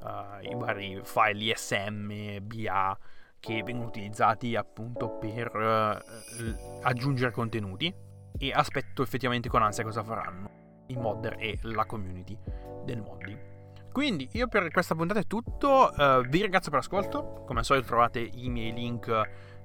uh, 0.01 0.45
i 0.45 0.55
vari 0.55 1.01
file 1.05 1.53
ISM, 1.53 2.38
BA 2.43 2.99
che 3.41 3.62
vengono 3.65 3.88
utilizzati 3.88 4.55
appunto 4.55 5.19
per 5.19 5.55
uh, 5.55 6.83
aggiungere 6.83 7.33
contenuti 7.33 7.93
e 8.38 8.53
aspetto 8.53 9.03
effettivamente 9.03 9.49
con 9.49 9.62
ansia 9.62 9.85
cosa 9.85 10.03
faranno 10.03 10.85
i 10.87 10.97
modder 10.97 11.37
e 11.38 11.59
la 11.62 11.85
community 11.85 12.37
del 12.85 13.01
modding. 13.01 13.52
Quindi 13.93 14.27
io 14.33 14.49
per 14.49 14.71
questa 14.71 14.95
puntata 14.95 15.21
è 15.21 15.27
tutto, 15.27 15.93
uh, 15.95 16.23
vi 16.23 16.41
ringrazio 16.41 16.71
per 16.71 16.81
l'ascolto, 16.81 17.45
come 17.47 17.59
al 17.59 17.65
solito 17.67 17.87
trovate 17.87 18.21
i 18.21 18.49
miei 18.49 18.73
link 18.73 19.07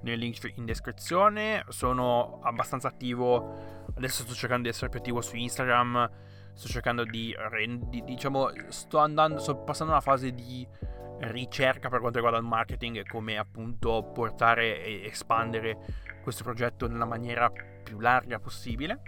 nel 0.02 0.20
link 0.20 0.52
in 0.56 0.66
descrizione, 0.66 1.64
sono 1.70 2.42
abbastanza 2.44 2.90
attivo, 2.90 3.86
adesso 3.96 4.24
sto 4.24 4.34
cercando 4.34 4.64
di 4.64 4.70
essere 4.70 4.90
più 4.90 5.00
attivo 5.00 5.22
su 5.22 5.38
Instagram, 5.38 6.10
sto 6.54 6.68
cercando 6.68 7.06
di, 7.06 7.34
di 7.88 8.04
diciamo, 8.04 8.50
sto 8.68 8.98
andando, 8.98 9.40
sto 9.40 9.58
passando 9.60 9.94
una 9.94 10.02
fase 10.02 10.34
di 10.34 10.68
ricerca 11.20 11.90
per 11.90 12.00
quanto 12.00 12.18
riguarda 12.20 12.40
il 12.40 12.46
marketing 12.46 12.98
e 12.98 13.06
come 13.06 13.38
appunto 13.38 14.12
portare 14.14 14.84
e 14.84 15.06
espandere 15.06 15.78
questo 16.22 16.44
progetto 16.44 16.88
nella 16.88 17.06
maniera 17.06 17.50
più 17.50 18.00
larga 18.00 18.40
possibile. 18.40 19.02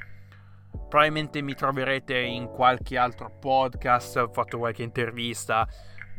Probabilmente 0.72 1.42
mi 1.42 1.54
troverete 1.54 2.18
in 2.18 2.48
qualche 2.48 2.98
altro 2.98 3.30
podcast, 3.30 4.18
ho 4.18 4.30
fatto 4.32 4.58
qualche 4.58 4.84
intervista, 4.84 5.68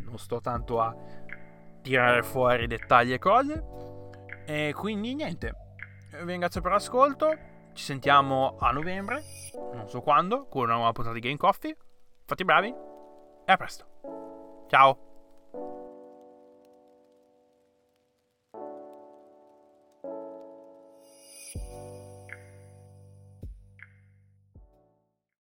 non 0.04 0.18
sto 0.18 0.40
tanto 0.40 0.80
a 0.80 0.94
tirare 1.82 2.22
fuori 2.22 2.66
dettagli 2.66 3.12
e 3.12 3.18
cose. 3.18 3.64
E 4.46 4.72
quindi 4.74 5.14
niente, 5.14 5.54
vi 6.22 6.30
ringrazio 6.30 6.60
per 6.60 6.72
l'ascolto, 6.72 7.36
ci 7.72 7.84
sentiamo 7.84 8.56
a 8.58 8.70
novembre, 8.70 9.22
non 9.74 9.88
so 9.88 10.00
quando, 10.00 10.46
con 10.46 10.64
una 10.64 10.74
nuova 10.74 10.92
puntata 10.92 11.14
di 11.14 11.20
Game 11.20 11.36
Coffee. 11.36 11.76
Fate 12.24 12.44
bravi 12.44 12.68
e 13.44 13.52
a 13.52 13.56
presto. 13.56 13.86
Ciao! 14.68 15.09